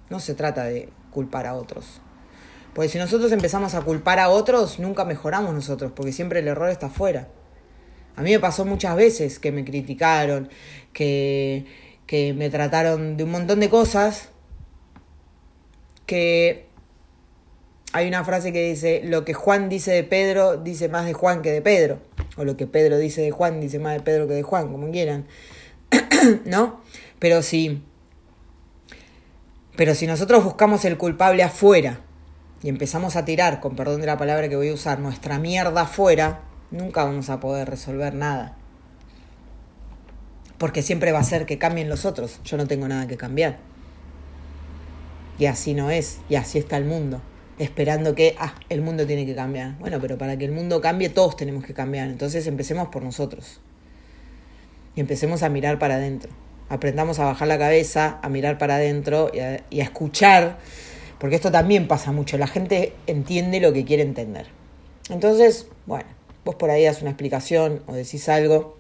No 0.09 0.19
se 0.19 0.35
trata 0.35 0.65
de 0.65 0.89
culpar 1.13 1.47
a 1.47 1.55
otros. 1.55 2.01
Porque 2.75 2.89
si 2.89 2.99
nosotros 2.99 3.31
empezamos 3.31 3.75
a 3.75 3.83
culpar 3.83 4.19
a 4.19 4.29
otros, 4.29 4.81
nunca 4.81 5.05
mejoramos 5.05 5.55
nosotros, 5.55 5.93
porque 5.95 6.13
siempre 6.13 6.41
el 6.41 6.49
error 6.49 6.69
está 6.69 6.87
afuera. 6.87 7.29
A 8.17 8.23
mí 8.23 8.31
me 8.31 8.41
pasó 8.41 8.65
muchas 8.65 8.97
veces 8.97 9.39
que 9.39 9.53
me 9.53 9.65
criticaron, 9.65 10.49
que, 10.93 11.67
que 12.07 12.33
me 12.35 12.51
trataron 12.51 13.17
de 13.17 13.25
un 13.25 13.31
montón 13.31 13.61
de 13.61 13.71
cosas, 13.71 14.31
que 16.07 16.70
hay 17.93 18.09
una 18.09 18.25
frase 18.25 18.53
que 18.53 18.69
dice, 18.69 19.03
lo 19.05 19.25
que 19.25 19.35
Juan 19.35 19.69
dice 19.69 19.91
de 19.91 20.05
Pedro 20.05 20.57
dice 20.57 20.89
más 20.89 21.07
de 21.07 21.13
Juan 21.13 21.43
que 21.43 21.51
de 21.51 21.61
Pedro, 21.61 21.99
o 22.37 22.45
lo 22.45 22.57
que 22.57 22.67
Pedro 22.67 22.99
dice 22.99 23.21
de 23.21 23.31
Juan 23.31 23.61
dice 23.61 23.79
más 23.79 23.95
de 23.95 24.01
Pedro 24.01 24.29
que 24.29 24.35
de 24.35 24.43
Juan, 24.43 24.71
como 24.71 24.91
quieran, 24.91 25.27
¿no? 26.45 26.81
Pero 27.19 27.43
si, 27.43 27.83
pero 29.77 29.95
si 29.95 30.07
nosotros 30.07 30.45
buscamos 30.45 30.85
el 30.85 30.97
culpable 30.97 31.43
afuera, 31.43 32.01
y 32.63 32.69
empezamos 32.69 33.17
a 33.17 33.25
tirar, 33.25 33.61
con 33.61 33.75
perdón 33.75 34.01
de 34.01 34.07
la 34.07 34.19
palabra 34.19 34.49
que 34.49 34.57
voy 34.57 34.69
a 34.69 34.75
usar, 34.75 35.01
nuestra 35.01 35.39
mierda 35.39 35.83
afuera, 35.83 36.43
nunca 36.71 37.05
vamos 37.05 37.31
a 37.31 37.41
poder 37.41 37.69
resolver 37.69 38.15
nada. 38.15 38.57
Porque 40.59 40.83
siempre 40.83 41.11
va 41.11 41.21
a 41.21 41.25
ser 41.25 41.47
que 41.47 41.57
cambien 41.57 41.89
los 41.89 42.05
otros. 42.05 42.39
Yo 42.45 42.59
no 42.59 42.67
tengo 42.67 42.87
nada 42.87 43.07
que 43.07 43.17
cambiar. 43.17 43.59
Y 45.39 45.47
así 45.47 45.73
no 45.73 45.91
es. 45.91 46.19
Y 46.29 46.35
así 46.35 46.59
está 46.59 46.77
el 46.77 46.85
mundo. 46.85 47.23
Esperando 47.59 48.15
que, 48.15 48.37
ah, 48.39 48.55
el 48.69 48.81
mundo 48.81 49.07
tiene 49.07 49.27
que 49.27 49.35
cambiar. 49.35 49.77
Bueno, 49.79 49.99
pero 50.01 50.17
para 50.17 50.37
que 50.37 50.45
el 50.45 50.53
mundo 50.53 50.81
cambie 50.81 51.09
todos 51.09 51.37
tenemos 51.37 51.65
que 51.65 51.75
cambiar. 51.75 52.09
Entonces 52.09 52.47
empecemos 52.47 52.89
por 52.89 53.03
nosotros. 53.03 53.61
Y 54.97 55.01
empecemos 55.01 55.43
a 55.43 55.49
mirar 55.49 55.79
para 55.79 55.97
adentro. 55.97 56.31
Aprendamos 56.69 57.19
a 57.19 57.25
bajar 57.25 57.49
la 57.49 57.59
cabeza, 57.59 58.19
a 58.23 58.29
mirar 58.29 58.59
para 58.59 58.77
adentro 58.77 59.31
y 59.35 59.41
a, 59.41 59.65
y 59.71 59.81
a 59.81 59.85
escuchar 59.85 60.59
porque 61.21 61.37
esto 61.37 61.53
también 61.53 61.87
pasa 61.87 62.13
mucho, 62.13 62.39
la 62.39 62.47
gente 62.47 62.95
entiende 63.07 63.61
lo 63.61 63.75
que 63.75 63.85
quiere 63.85 64.03
entender. 64.03 64.47
Entonces, 65.11 65.67
bueno, 65.85 66.07
vos 66.47 66.55
por 66.55 66.71
ahí 66.71 66.85
das 66.85 67.03
una 67.03 67.11
explicación 67.11 67.83
o 67.87 67.93
decís 67.93 68.27
algo 68.31 68.79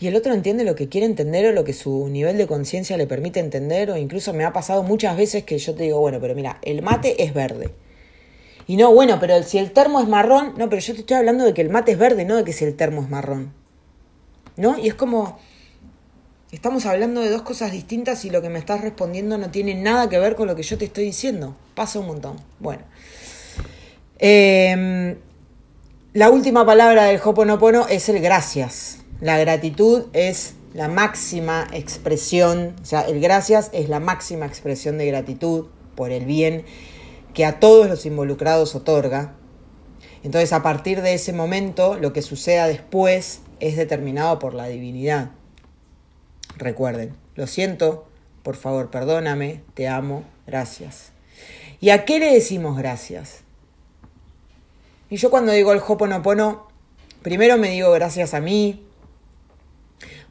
y 0.00 0.06
el 0.06 0.16
otro 0.16 0.32
entiende 0.32 0.64
lo 0.64 0.74
que 0.74 0.88
quiere 0.88 1.06
entender 1.06 1.46
o 1.46 1.52
lo 1.52 1.64
que 1.64 1.72
su 1.72 2.08
nivel 2.08 2.36
de 2.36 2.46
conciencia 2.46 2.96
le 2.96 3.06
permite 3.06 3.40
entender 3.40 3.90
o 3.90 3.96
incluso 3.96 4.32
me 4.32 4.44
ha 4.44 4.52
pasado 4.52 4.82
muchas 4.82 5.16
veces 5.16 5.44
que 5.44 5.58
yo 5.58 5.74
te 5.74 5.84
digo, 5.84 6.00
bueno, 6.00 6.18
pero 6.20 6.34
mira, 6.34 6.58
el 6.62 6.82
mate 6.82 7.22
es 7.22 7.34
verde. 7.34 7.70
Y 8.66 8.76
no, 8.76 8.92
bueno, 8.92 9.18
pero 9.18 9.42
si 9.42 9.58
el 9.58 9.72
termo 9.72 10.00
es 10.00 10.08
marrón, 10.08 10.54
no, 10.56 10.68
pero 10.68 10.80
yo 10.80 10.94
te 10.94 11.00
estoy 11.00 11.16
hablando 11.16 11.44
de 11.44 11.54
que 11.54 11.62
el 11.62 11.70
mate 11.70 11.92
es 11.92 11.98
verde, 11.98 12.24
no 12.24 12.36
de 12.36 12.44
que 12.44 12.52
si 12.52 12.64
el 12.64 12.76
termo 12.76 13.02
es 13.02 13.08
marrón. 13.08 13.52
¿No? 14.56 14.78
Y 14.78 14.88
es 14.88 14.94
como, 14.94 15.38
Estamos 16.50 16.86
hablando 16.86 17.20
de 17.20 17.28
dos 17.28 17.42
cosas 17.42 17.72
distintas 17.72 18.24
y 18.24 18.30
lo 18.30 18.40
que 18.40 18.48
me 18.48 18.58
estás 18.58 18.80
respondiendo 18.80 19.36
no 19.36 19.50
tiene 19.50 19.74
nada 19.74 20.08
que 20.08 20.18
ver 20.18 20.34
con 20.34 20.46
lo 20.46 20.56
que 20.56 20.62
yo 20.62 20.78
te 20.78 20.86
estoy 20.86 21.04
diciendo. 21.04 21.54
Pasa 21.74 21.98
un 21.98 22.06
montón. 22.06 22.36
Bueno. 22.58 22.84
Em, 24.18 25.16
la 26.14 26.30
última 26.30 26.64
palabra 26.64 27.04
del 27.04 27.20
Hoponopono 27.22 27.86
es 27.88 28.08
el 28.08 28.20
gracias. 28.20 29.00
La 29.20 29.36
gratitud 29.38 30.04
es 30.12 30.54
la 30.74 30.86
máxima 30.86 31.66
expresión, 31.72 32.76
o 32.80 32.84
sea, 32.84 33.00
el 33.00 33.20
gracias 33.20 33.70
es 33.72 33.88
la 33.88 33.98
máxima 33.98 34.46
expresión 34.46 34.96
de 34.96 35.06
gratitud 35.06 35.66
por 35.96 36.12
el 36.12 36.24
bien 36.24 36.64
que 37.34 37.44
a 37.44 37.58
todos 37.58 37.88
los 37.88 38.06
involucrados 38.06 38.76
otorga. 38.76 39.34
Entonces, 40.22 40.52
a 40.52 40.62
partir 40.62 41.02
de 41.02 41.14
ese 41.14 41.32
momento, 41.32 41.96
lo 41.96 42.12
que 42.12 42.22
suceda 42.22 42.66
después 42.68 43.40
es 43.58 43.76
determinado 43.76 44.38
por 44.38 44.54
la 44.54 44.68
divinidad. 44.68 45.30
Recuerden, 46.56 47.14
lo 47.34 47.46
siento, 47.46 48.06
por 48.42 48.56
favor, 48.56 48.90
perdóname, 48.90 49.62
te 49.74 49.88
amo, 49.88 50.24
gracias. 50.46 51.12
¿Y 51.80 51.90
a 51.90 52.04
qué 52.04 52.18
le 52.20 52.32
decimos 52.32 52.76
gracias? 52.76 53.40
Y 55.10 55.16
yo 55.16 55.30
cuando 55.30 55.52
digo 55.52 55.72
el 55.72 55.80
Hoponopono, 55.86 56.68
primero 57.22 57.56
me 57.56 57.70
digo 57.70 57.90
gracias 57.92 58.34
a 58.34 58.40
mí 58.40 58.87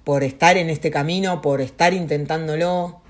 por 0.07 0.23
estar 0.23 0.55
en 0.55 0.69
este 0.69 0.89
camino, 0.89 1.41
por 1.41 1.59
estar 1.59 1.93
intentándolo. 1.93 3.01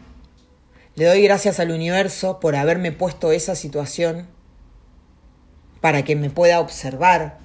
Le 0.95 1.05
doy 1.05 1.21
gracias 1.21 1.60
al 1.60 1.69
universo 1.69 2.39
por 2.39 2.55
haberme 2.55 2.91
puesto 2.91 3.31
esa 3.31 3.53
situación 3.53 4.25
para 5.79 6.03
que 6.03 6.15
me 6.15 6.31
pueda 6.31 6.60
observar, 6.60 7.38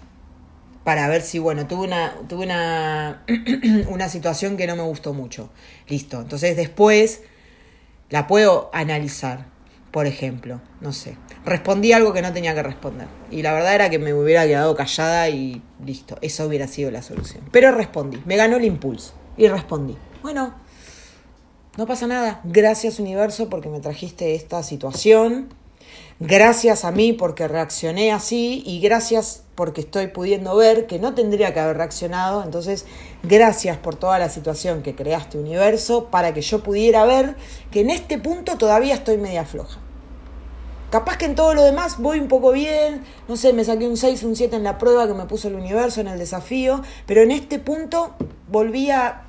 para 0.85 1.07
ver 1.07 1.21
si, 1.21 1.39
bueno, 1.39 1.67
tuve 1.67 1.85
una, 1.85 2.15
tuve 2.31 2.47
una, 2.47 3.27
una 3.91 4.09
situación 4.09 4.57
que 4.57 4.67
no 4.67 4.75
me 4.75 4.85
gustó 4.85 5.13
mucho. 5.13 5.51
Listo. 5.87 6.23
Entonces 6.23 6.57
después 6.57 7.21
la 8.09 8.27
puedo 8.27 8.71
analizar. 8.73 9.49
Por 9.91 10.07
ejemplo, 10.07 10.63
no 10.81 10.95
sé, 10.95 11.19
respondí 11.45 11.93
algo 11.93 12.15
que 12.15 12.23
no 12.23 12.33
tenía 12.33 12.55
que 12.55 12.63
responder. 12.63 13.07
Y 13.31 13.43
la 13.43 13.53
verdad 13.53 13.75
era 13.75 13.91
que 13.91 13.99
me 13.99 14.15
hubiera 14.15 14.47
quedado 14.47 14.75
callada 14.75 15.29
y 15.29 15.61
listo, 15.85 16.17
eso 16.23 16.47
hubiera 16.47 16.67
sido 16.69 16.91
la 16.91 17.03
solución. 17.03 17.45
Pero 17.53 17.71
respondí, 17.73 18.19
me 18.25 18.37
ganó 18.37 18.57
el 18.57 18.65
impulso 18.65 19.13
y 19.37 19.49
respondí. 19.49 19.97
Bueno, 20.23 20.55
no 21.77 21.87
pasa 21.87 22.07
nada. 22.07 22.41
Gracias 22.45 22.99
universo 22.99 23.49
porque 23.49 23.69
me 23.69 23.81
trajiste 23.81 24.35
esta 24.35 24.63
situación. 24.63 25.49
Gracias 26.21 26.85
a 26.85 26.93
mí 26.93 27.13
porque 27.13 27.49
reaccioné 27.49 28.13
así 28.13 28.63
y 28.65 28.81
gracias 28.81 29.43
porque 29.55 29.81
estoy 29.81 30.07
pudiendo 30.07 30.55
ver 30.55 30.87
que 30.87 30.99
no 30.99 31.15
tendría 31.15 31.53
que 31.53 31.61
haber 31.61 31.79
reaccionado. 31.79 32.45
Entonces, 32.45 32.87
gracias 33.23 33.77
por 33.79 33.97
toda 33.97 34.19
la 34.19 34.29
situación 34.29 34.83
que 34.83 34.95
creaste 34.95 35.39
universo 35.39 36.07
para 36.11 36.33
que 36.33 36.43
yo 36.43 36.63
pudiera 36.63 37.05
ver 37.05 37.37
que 37.71 37.81
en 37.81 37.91
este 37.91 38.19
punto 38.19 38.57
todavía 38.57 38.95
estoy 38.95 39.17
media 39.17 39.45
floja. 39.45 39.81
Capaz 40.91 41.17
que 41.17 41.25
en 41.25 41.35
todo 41.35 41.55
lo 41.55 41.65
demás 41.65 41.99
voy 41.99 42.21
un 42.21 42.29
poco 42.29 42.53
bien, 42.53 43.03
no 43.27 43.37
sé, 43.39 43.55
me 43.55 43.65
saqué 43.65 43.89
un 43.89 43.97
6, 43.97 44.23
un 44.25 44.37
7 44.37 44.57
en 44.57 44.63
la 44.63 44.77
prueba 44.77 45.07
que 45.07 45.15
me 45.15 45.25
puso 45.25 45.49
el 45.49 45.55
universo 45.55 46.03
en 46.03 46.09
el 46.09 46.19
desafío, 46.19 46.83
pero 47.07 47.23
en 47.23 47.31
este 47.31 47.59
punto 47.59 48.15
volví 48.53 48.91
a 48.91 49.23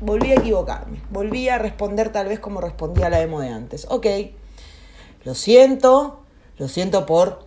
volví 0.00 0.30
a 0.30 0.34
equivocarme, 0.34 1.02
volví 1.10 1.48
a 1.48 1.58
responder 1.58 2.10
tal 2.10 2.28
vez 2.28 2.38
como 2.38 2.60
respondía 2.60 3.10
la 3.10 3.18
demo 3.18 3.40
de 3.40 3.48
antes. 3.48 3.86
Ok, 3.90 4.06
lo 5.24 5.34
siento, 5.34 6.22
lo 6.56 6.68
siento 6.68 7.04
por 7.04 7.46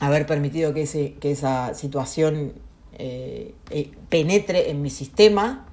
haber 0.00 0.26
permitido 0.26 0.72
que, 0.72 0.82
ese, 0.82 1.14
que 1.14 1.30
esa 1.30 1.74
situación 1.74 2.54
eh, 2.98 3.54
eh, 3.70 3.92
penetre 4.08 4.70
en 4.70 4.82
mi 4.82 4.90
sistema. 4.90 5.66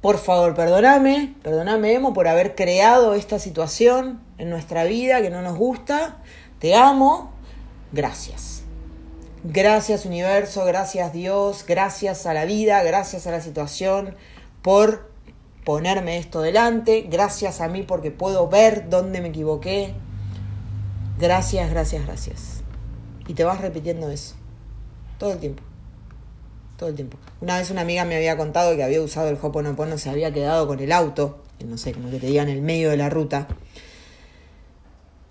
Por 0.00 0.18
favor, 0.18 0.54
perdóname, 0.54 1.34
perdóname, 1.42 1.94
Emo, 1.94 2.12
por 2.12 2.26
haber 2.26 2.54
creado 2.54 3.14
esta 3.14 3.38
situación 3.38 4.20
en 4.38 4.50
nuestra 4.50 4.84
vida 4.84 5.22
que 5.22 5.30
no 5.30 5.42
nos 5.42 5.56
gusta. 5.56 6.18
Te 6.58 6.74
amo. 6.74 7.32
Gracias. 7.92 8.61
Gracias 9.44 10.06
universo, 10.06 10.64
gracias 10.64 11.12
Dios, 11.12 11.64
gracias 11.66 12.26
a 12.26 12.34
la 12.34 12.44
vida, 12.44 12.80
gracias 12.84 13.26
a 13.26 13.32
la 13.32 13.40
situación 13.40 14.14
por 14.62 15.10
ponerme 15.64 16.18
esto 16.18 16.40
delante, 16.42 17.02
gracias 17.10 17.60
a 17.60 17.66
mí 17.66 17.82
porque 17.82 18.12
puedo 18.12 18.48
ver 18.48 18.88
dónde 18.88 19.20
me 19.20 19.28
equivoqué. 19.28 19.94
Gracias, 21.18 21.70
gracias, 21.70 22.06
gracias. 22.06 22.62
Y 23.26 23.34
te 23.34 23.42
vas 23.42 23.60
repitiendo 23.60 24.10
eso. 24.10 24.36
Todo 25.18 25.32
el 25.32 25.38
tiempo. 25.38 25.64
Todo 26.76 26.90
el 26.90 26.94
tiempo. 26.94 27.16
Una 27.40 27.58
vez 27.58 27.68
una 27.72 27.80
amiga 27.80 28.04
me 28.04 28.14
había 28.14 28.36
contado 28.36 28.76
que 28.76 28.84
había 28.84 29.02
usado 29.02 29.28
el 29.28 29.38
Hoponopono, 29.42 29.98
se 29.98 30.08
había 30.08 30.32
quedado 30.32 30.68
con 30.68 30.78
el 30.78 30.92
auto, 30.92 31.42
no 31.64 31.78
sé, 31.78 31.92
como 31.92 32.10
que 32.12 32.18
te 32.18 32.26
digan 32.26 32.48
en 32.48 32.58
el 32.58 32.62
medio 32.62 32.90
de 32.90 32.96
la 32.96 33.10
ruta. 33.10 33.48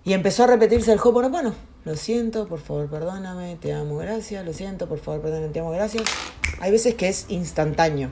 Y 0.04 0.12
empezó 0.12 0.44
a 0.44 0.48
repetirse 0.48 0.92
el 0.92 0.98
Hoponopono. 0.98 1.71
Lo 1.84 1.96
siento, 1.96 2.46
por 2.46 2.60
favor, 2.60 2.88
perdóname, 2.88 3.56
te 3.56 3.72
amo, 3.72 3.96
gracias. 3.96 4.44
Lo 4.44 4.52
siento, 4.52 4.88
por 4.88 4.98
favor, 4.98 5.20
perdóname, 5.20 5.48
te 5.48 5.60
amo, 5.60 5.70
gracias. 5.70 6.04
Hay 6.60 6.70
veces 6.70 6.94
que 6.94 7.08
es 7.08 7.26
instantáneo 7.28 8.10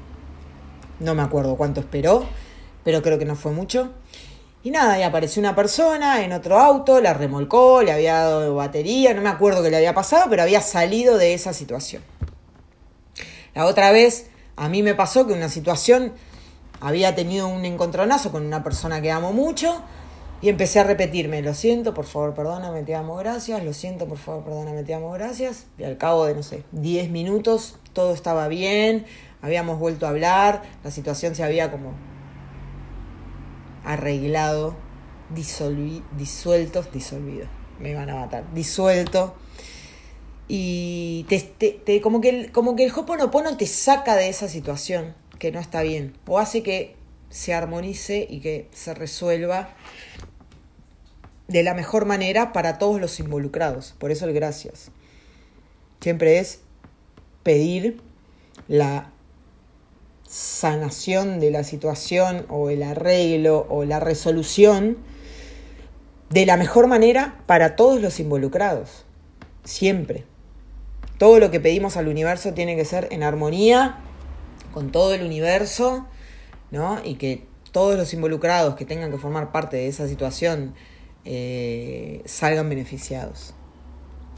no 1.00 1.14
me 1.14 1.22
acuerdo 1.22 1.56
cuánto 1.56 1.80
esperó, 1.80 2.24
pero 2.84 3.02
creo 3.02 3.18
que 3.18 3.24
no 3.24 3.34
fue 3.34 3.52
mucho. 3.52 3.90
Y 4.62 4.70
nada, 4.70 4.98
y 4.98 5.02
apareció 5.02 5.40
una 5.40 5.56
persona 5.56 6.22
en 6.22 6.32
otro 6.32 6.58
auto, 6.58 7.00
la 7.00 7.14
remolcó, 7.14 7.82
le 7.82 7.92
había 7.92 8.18
dado 8.18 8.54
batería, 8.54 9.14
no 9.14 9.22
me 9.22 9.30
acuerdo 9.30 9.62
qué 9.62 9.70
le 9.70 9.78
había 9.78 9.94
pasado, 9.94 10.26
pero 10.28 10.42
había 10.42 10.60
salido 10.60 11.16
de 11.16 11.32
esa 11.32 11.54
situación. 11.54 12.02
La 13.54 13.64
otra 13.64 13.90
vez 13.90 14.28
a 14.56 14.68
mí 14.68 14.82
me 14.82 14.94
pasó 14.94 15.26
que 15.26 15.32
una 15.32 15.48
situación 15.48 16.12
había 16.80 17.14
tenido 17.14 17.48
un 17.48 17.64
encontronazo 17.64 18.30
con 18.30 18.44
una 18.44 18.62
persona 18.62 19.00
que 19.00 19.10
amo 19.10 19.32
mucho 19.32 19.82
y 20.42 20.48
empecé 20.48 20.80
a 20.80 20.84
repetirme, 20.84 21.42
lo 21.42 21.52
siento, 21.52 21.92
por 21.92 22.06
favor, 22.06 22.34
perdóname, 22.34 22.82
te 22.82 22.94
amo, 22.94 23.16
gracias, 23.16 23.62
lo 23.62 23.74
siento, 23.74 24.06
por 24.06 24.16
favor, 24.16 24.42
perdóname, 24.44 24.84
te 24.84 24.94
amo, 24.94 25.10
gracias. 25.12 25.66
Y 25.78 25.84
al 25.84 25.98
cabo 25.98 26.24
de, 26.24 26.34
no 26.34 26.42
sé, 26.42 26.62
10 26.72 27.10
minutos 27.10 27.76
todo 27.92 28.14
estaba 28.14 28.48
bien, 28.48 29.04
habíamos 29.42 29.78
vuelto 29.78 30.06
a 30.06 30.10
hablar, 30.10 30.62
la 30.82 30.90
situación 30.90 31.34
se 31.34 31.44
había 31.44 31.70
como 31.70 31.92
arreglado, 33.84 34.76
disuelto, 35.34 36.82
disolvido, 36.92 37.46
me 37.78 37.94
van 37.94 38.08
a 38.08 38.14
matar, 38.16 38.44
disuelto. 38.54 39.34
Y 40.48 41.26
te, 41.28 42.00
como, 42.00 42.20
que 42.20 42.28
el, 42.30 42.52
como 42.52 42.74
que 42.76 42.84
el 42.84 42.92
Hoponopono 42.92 43.56
te 43.56 43.66
saca 43.66 44.16
de 44.16 44.28
esa 44.28 44.48
situación 44.48 45.14
que 45.38 45.52
no 45.52 45.60
está 45.60 45.82
bien, 45.82 46.16
o 46.26 46.38
hace 46.38 46.62
que 46.62 46.96
se 47.28 47.54
armonice 47.54 48.26
y 48.28 48.40
que 48.40 48.68
se 48.72 48.92
resuelva 48.92 49.74
de 51.50 51.64
la 51.64 51.74
mejor 51.74 52.04
manera 52.04 52.52
para 52.52 52.78
todos 52.78 53.00
los 53.00 53.18
involucrados. 53.18 53.94
Por 53.98 54.12
eso 54.12 54.24
el 54.24 54.32
gracias. 54.32 54.92
Siempre 56.00 56.38
es 56.38 56.60
pedir 57.42 58.00
la 58.68 59.10
sanación 60.28 61.40
de 61.40 61.50
la 61.50 61.64
situación 61.64 62.46
o 62.48 62.70
el 62.70 62.84
arreglo 62.84 63.66
o 63.68 63.84
la 63.84 63.98
resolución 63.98 64.98
de 66.30 66.46
la 66.46 66.56
mejor 66.56 66.86
manera 66.86 67.42
para 67.46 67.74
todos 67.74 68.00
los 68.00 68.20
involucrados. 68.20 69.04
Siempre. 69.64 70.24
Todo 71.18 71.40
lo 71.40 71.50
que 71.50 71.58
pedimos 71.58 71.96
al 71.96 72.06
universo 72.06 72.54
tiene 72.54 72.76
que 72.76 72.84
ser 72.84 73.08
en 73.10 73.24
armonía 73.24 73.98
con 74.72 74.92
todo 74.92 75.14
el 75.14 75.24
universo, 75.24 76.06
¿no? 76.70 77.00
Y 77.04 77.16
que 77.16 77.44
todos 77.72 77.96
los 77.96 78.14
involucrados 78.14 78.76
que 78.76 78.84
tengan 78.84 79.10
que 79.10 79.18
formar 79.18 79.50
parte 79.50 79.78
de 79.78 79.88
esa 79.88 80.06
situación 80.06 80.74
eh, 81.24 82.22
salgan 82.24 82.68
beneficiados. 82.68 83.54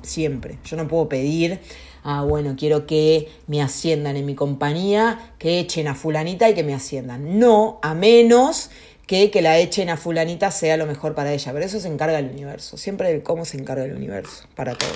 Siempre. 0.02 0.58
Yo 0.64 0.76
no 0.76 0.88
puedo 0.88 1.08
pedir 1.08 1.60
ah, 2.04 2.22
bueno, 2.22 2.54
quiero 2.58 2.86
que 2.86 3.28
me 3.46 3.62
asciendan 3.62 4.16
en 4.16 4.26
mi 4.26 4.34
compañía, 4.34 5.34
que 5.38 5.58
echen 5.58 5.88
a 5.88 5.94
fulanita 5.94 6.48
y 6.48 6.54
que 6.54 6.64
me 6.64 6.74
asciendan. 6.74 7.38
No, 7.38 7.78
a 7.82 7.94
menos 7.94 8.70
que 9.06 9.30
que 9.30 9.42
la 9.42 9.58
echen 9.58 9.90
a 9.90 9.96
fulanita 9.96 10.50
sea 10.50 10.76
lo 10.76 10.86
mejor 10.86 11.14
para 11.14 11.32
ella, 11.32 11.52
pero 11.52 11.64
eso 11.64 11.80
se 11.80 11.88
encarga 11.88 12.18
el 12.18 12.30
universo, 12.30 12.76
siempre 12.76 13.12
de 13.12 13.22
cómo 13.22 13.44
se 13.44 13.58
encarga 13.58 13.84
el 13.84 13.94
universo, 13.94 14.44
para 14.54 14.74
todo. 14.74 14.90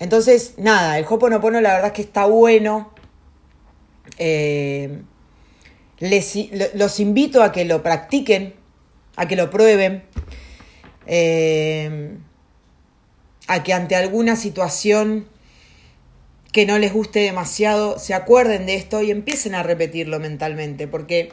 Entonces, 0.00 0.54
nada, 0.58 0.98
el 0.98 1.04
Hoponopono 1.08 1.60
la 1.60 1.74
verdad 1.74 1.88
es 1.88 1.92
que 1.92 2.02
está 2.02 2.26
bueno. 2.26 2.92
Eh, 4.18 5.02
los 5.98 7.00
invito 7.00 7.42
a 7.42 7.52
que 7.52 7.64
lo 7.64 7.82
practiquen, 7.82 8.54
a 9.16 9.26
que 9.26 9.36
lo 9.36 9.50
prueben, 9.50 10.04
eh, 11.06 12.16
a 13.46 13.62
que 13.62 13.72
ante 13.72 13.96
alguna 13.96 14.36
situación 14.36 15.26
que 16.52 16.66
no 16.66 16.78
les 16.78 16.92
guste 16.92 17.18
demasiado, 17.20 17.98
se 17.98 18.14
acuerden 18.14 18.66
de 18.66 18.76
esto 18.76 19.02
y 19.02 19.10
empiecen 19.10 19.56
a 19.56 19.64
repetirlo 19.64 20.20
mentalmente, 20.20 20.86
porque 20.86 21.32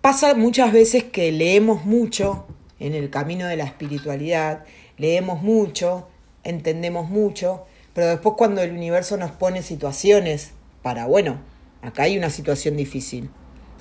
pasa 0.00 0.34
muchas 0.34 0.72
veces 0.72 1.02
que 1.02 1.32
leemos 1.32 1.84
mucho 1.84 2.46
en 2.78 2.94
el 2.94 3.10
camino 3.10 3.48
de 3.48 3.56
la 3.56 3.64
espiritualidad, 3.64 4.64
leemos 4.96 5.42
mucho, 5.42 6.08
entendemos 6.44 7.10
mucho, 7.10 7.66
pero 7.94 8.08
después 8.08 8.36
cuando 8.38 8.62
el 8.62 8.70
universo 8.70 9.16
nos 9.16 9.32
pone 9.32 9.62
situaciones 9.62 10.52
para, 10.82 11.06
bueno, 11.06 11.40
acá 11.82 12.04
hay 12.04 12.16
una 12.16 12.30
situación 12.30 12.76
difícil, 12.76 13.28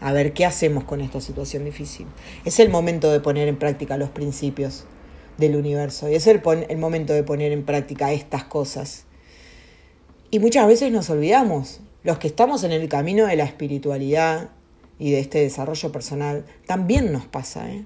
a 0.04 0.14
ver 0.14 0.34
qué 0.34 0.46
hacemos 0.46 0.84
con 0.84 1.02
esta 1.02 1.20
situación 1.22 1.66
difícil. 1.66 2.06
Es 2.46 2.60
el 2.60 2.70
momento 2.70 3.12
de 3.12 3.20
poner 3.20 3.48
en 3.48 3.58
práctica 3.58 3.98
los 3.98 4.10
principios 4.10 4.86
del 5.38 5.56
universo 5.56 6.10
y 6.10 6.16
es 6.16 6.28
el, 6.28 6.42
el 6.70 6.78
momento 6.78 7.14
de 7.14 7.24
poner 7.24 7.52
en 7.52 7.64
práctica 7.64 8.14
estas 8.14 8.44
cosas 8.44 9.06
y 10.34 10.40
muchas 10.40 10.66
veces 10.66 10.92
nos 10.92 11.12
olvidamos, 11.12 11.82
los 12.02 12.18
que 12.18 12.26
estamos 12.26 12.64
en 12.64 12.72
el 12.72 12.90
camino 12.90 13.28
de 13.28 13.36
la 13.36 13.44
espiritualidad 13.44 14.50
y 14.98 15.12
de 15.12 15.20
este 15.20 15.42
desarrollo 15.42 15.92
personal, 15.92 16.44
también 16.66 17.12
nos 17.14 17.28
pasa, 17.28 17.70
¿eh? 17.70 17.86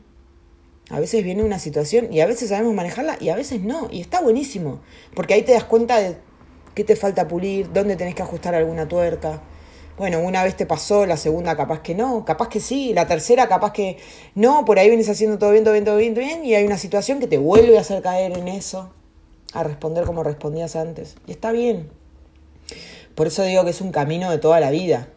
A 0.89 1.01
veces 1.01 1.25
viene 1.25 1.43
una 1.43 1.59
situación 1.59 2.07
y 2.13 2.21
a 2.21 2.25
veces 2.25 2.47
sabemos 2.47 2.73
manejarla 2.73 3.17
y 3.19 3.27
a 3.27 3.35
veces 3.35 3.63
no. 3.63 3.89
Y 3.91 3.99
está 3.99 4.21
buenísimo, 4.21 4.79
porque 5.13 5.33
ahí 5.33 5.41
te 5.41 5.51
das 5.51 5.65
cuenta 5.65 5.97
de 5.97 6.15
qué 6.73 6.85
te 6.85 6.95
falta 6.95 7.27
pulir, 7.27 7.73
dónde 7.73 7.97
tenés 7.97 8.15
que 8.15 8.21
ajustar 8.21 8.55
alguna 8.55 8.87
tuerca. 8.87 9.41
Bueno, 9.97 10.19
una 10.19 10.43
vez 10.43 10.55
te 10.55 10.67
pasó, 10.67 11.07
la 11.07 11.17
segunda 11.17 11.57
capaz 11.57 11.81
que 11.81 11.95
no, 11.95 12.23
capaz 12.23 12.49
que 12.49 12.59
sí, 12.59 12.93
la 12.93 13.07
tercera 13.07 13.47
capaz 13.47 13.73
que 13.73 13.97
no, 14.35 14.63
por 14.63 14.77
ahí 14.77 14.89
vienes 14.89 15.09
haciendo 15.09 15.39
todo 15.39 15.51
bien, 15.51 15.63
todo 15.63 15.73
bien, 15.73 15.85
todo 15.85 15.97
bien, 15.97 16.13
todo 16.13 16.23
bien, 16.23 16.45
y 16.45 16.53
hay 16.53 16.65
una 16.65 16.77
situación 16.77 17.19
que 17.19 17.25
te 17.25 17.39
vuelve 17.39 17.77
a 17.77 17.81
hacer 17.81 18.03
caer 18.03 18.37
en 18.37 18.47
eso, 18.47 18.93
a 19.53 19.63
responder 19.63 20.05
como 20.05 20.23
respondías 20.23 20.75
antes. 20.75 21.15
Y 21.25 21.31
está 21.31 21.51
bien, 21.51 21.89
por 23.15 23.25
eso 23.25 23.41
digo 23.43 23.63
que 23.63 23.71
es 23.71 23.81
un 23.81 23.91
camino 23.91 24.29
de 24.29 24.37
toda 24.37 24.59
la 24.59 24.69
vida. 24.69 25.07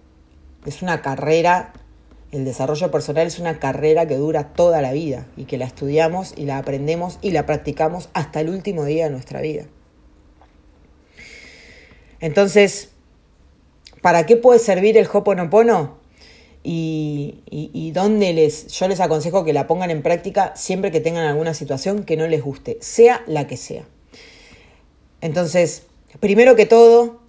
Es 0.65 0.81
una 0.81 1.03
carrera, 1.03 1.75
el 2.33 2.47
desarrollo 2.47 2.91
personal 2.91 3.27
es 3.27 3.39
una 3.39 3.59
carrera 3.59 4.07
que 4.07 4.17
dura 4.17 4.55
toda 4.55 4.81
la 4.81 4.93
vida 4.93 5.27
y 5.37 5.45
que 5.45 5.59
la 5.59 5.67
estudiamos 5.67 6.33
y 6.35 6.47
la 6.47 6.57
aprendemos 6.57 7.19
y 7.21 7.33
la 7.33 7.45
practicamos 7.45 8.09
hasta 8.15 8.41
el 8.41 8.49
último 8.49 8.87
día 8.87 9.05
de 9.05 9.11
nuestra 9.11 9.43
vida. 9.43 9.65
Entonces, 12.21 12.93
¿para 14.01 14.27
qué 14.27 14.37
puede 14.37 14.59
servir 14.59 14.97
el 14.97 15.09
Hoponopono? 15.13 15.99
Y, 16.63 17.41
y, 17.49 17.71
y 17.73 17.93
dónde 17.93 18.35
les, 18.35 18.67
yo 18.69 18.87
les 18.87 19.01
aconsejo 19.01 19.45
que 19.45 19.55
la 19.55 19.67
pongan 19.67 19.91
en 19.91 20.03
práctica 20.03 20.53
siempre 20.57 20.91
que 20.91 21.01
tengan 21.01 21.25
alguna 21.25 21.55
situación 21.55 22.05
que 22.05 22.19
no 22.19 22.27
les 22.27 22.43
guste, 22.43 22.77
sea 22.81 23.23
la 23.27 23.47
que 23.47 23.57
sea. 23.57 23.85
Entonces, 25.23 25.85
primero 26.21 26.57
que 26.57 26.67
todo, 26.67 27.21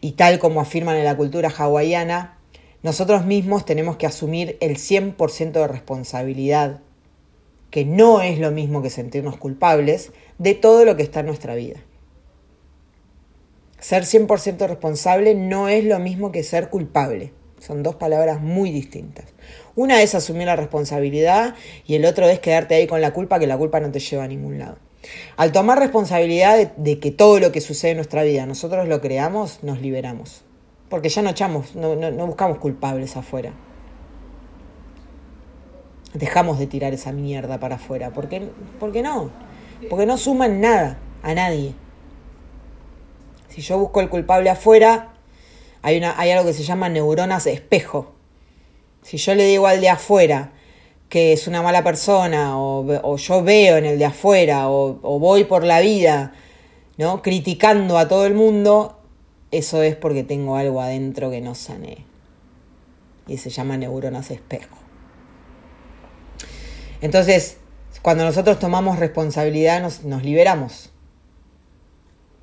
y 0.00 0.12
tal 0.12 0.38
como 0.38 0.60
afirman 0.60 0.96
en 0.96 1.04
la 1.04 1.16
cultura 1.16 1.52
hawaiana, 1.56 2.38
nosotros 2.82 3.24
mismos 3.24 3.64
tenemos 3.64 3.96
que 3.96 4.06
asumir 4.06 4.56
el 4.60 4.76
100% 4.76 5.52
de 5.52 5.66
responsabilidad, 5.66 6.80
que 7.70 7.84
no 7.84 8.20
es 8.20 8.38
lo 8.38 8.50
mismo 8.50 8.82
que 8.82 8.90
sentirnos 8.90 9.36
culpables, 9.36 10.12
de 10.38 10.54
todo 10.54 10.84
lo 10.84 10.96
que 10.96 11.02
está 11.02 11.20
en 11.20 11.26
nuestra 11.26 11.54
vida. 11.54 11.80
Ser 13.80 14.02
100% 14.02 14.66
responsable 14.66 15.34
no 15.34 15.68
es 15.68 15.84
lo 15.84 15.98
mismo 15.98 16.32
que 16.32 16.42
ser 16.42 16.68
culpable. 16.68 17.32
Son 17.60 17.82
dos 17.82 17.96
palabras 17.96 18.40
muy 18.40 18.70
distintas. 18.70 19.26
Una 19.74 20.02
es 20.02 20.14
asumir 20.14 20.46
la 20.46 20.56
responsabilidad 20.56 21.54
y 21.86 21.94
el 21.94 22.04
otro 22.04 22.28
es 22.28 22.40
quedarte 22.40 22.74
ahí 22.74 22.86
con 22.86 23.00
la 23.00 23.12
culpa, 23.12 23.38
que 23.38 23.46
la 23.46 23.58
culpa 23.58 23.80
no 23.80 23.90
te 23.90 24.00
lleva 24.00 24.24
a 24.24 24.28
ningún 24.28 24.58
lado. 24.58 24.78
Al 25.36 25.52
tomar 25.52 25.78
responsabilidad 25.78 26.72
de, 26.76 26.98
que 26.98 27.10
todo 27.12 27.38
lo 27.38 27.52
que 27.52 27.60
sucede 27.60 27.92
en 27.92 27.98
nuestra 27.98 28.24
vida 28.24 28.46
nosotros 28.46 28.88
lo 28.88 29.00
creamos, 29.00 29.62
nos 29.62 29.80
liberamos. 29.80 30.44
Porque 30.88 31.08
ya 31.08 31.22
no 31.22 31.30
echamos, 31.30 31.76
no, 31.76 31.94
no 31.94 32.26
buscamos 32.26 32.58
culpables 32.58 33.16
afuera. 33.16 33.52
Dejamos 36.14 36.58
de 36.58 36.66
tirar 36.66 36.94
esa 36.94 37.12
mierda 37.12 37.60
para 37.60 37.76
afuera. 37.76 38.10
¿Por 38.10 38.28
qué, 38.28 38.48
¿Por 38.80 38.92
qué 38.92 39.02
no? 39.02 39.30
Porque 39.90 40.06
no 40.06 40.16
suman 40.16 40.60
nada 40.60 40.98
a 41.22 41.34
nadie. 41.34 41.74
Si 43.58 43.64
yo 43.64 43.76
busco 43.76 44.00
el 44.00 44.08
culpable 44.08 44.50
afuera, 44.50 45.14
hay, 45.82 45.98
una, 45.98 46.16
hay 46.16 46.30
algo 46.30 46.46
que 46.46 46.52
se 46.52 46.62
llama 46.62 46.88
neuronas 46.88 47.44
espejo. 47.48 48.12
Si 49.02 49.16
yo 49.16 49.34
le 49.34 49.46
digo 49.46 49.66
al 49.66 49.80
de 49.80 49.88
afuera 49.88 50.52
que 51.08 51.32
es 51.32 51.48
una 51.48 51.60
mala 51.60 51.82
persona, 51.82 52.56
o, 52.56 53.16
yo 53.16 53.42
veo 53.42 53.76
en 53.78 53.84
el 53.84 53.98
de 53.98 54.04
afuera, 54.04 54.68
o, 54.68 55.00
o, 55.02 55.18
voy 55.18 55.42
por 55.42 55.64
la 55.64 55.80
vida, 55.80 56.34
¿no? 56.98 57.20
criticando 57.20 57.98
a 57.98 58.06
todo 58.06 58.26
el 58.26 58.34
mundo, 58.34 59.00
eso 59.50 59.82
es 59.82 59.96
porque 59.96 60.22
tengo 60.22 60.54
algo 60.54 60.80
adentro 60.80 61.28
que 61.28 61.40
no 61.40 61.56
sané. 61.56 62.04
Y 63.26 63.38
se 63.38 63.50
llama 63.50 63.76
neuronas 63.76 64.30
espejo. 64.30 64.76
Entonces, 67.00 67.56
cuando 68.02 68.24
nosotros 68.24 68.60
tomamos 68.60 69.00
responsabilidad, 69.00 69.82
nos, 69.82 70.04
nos 70.04 70.22
liberamos. 70.22 70.92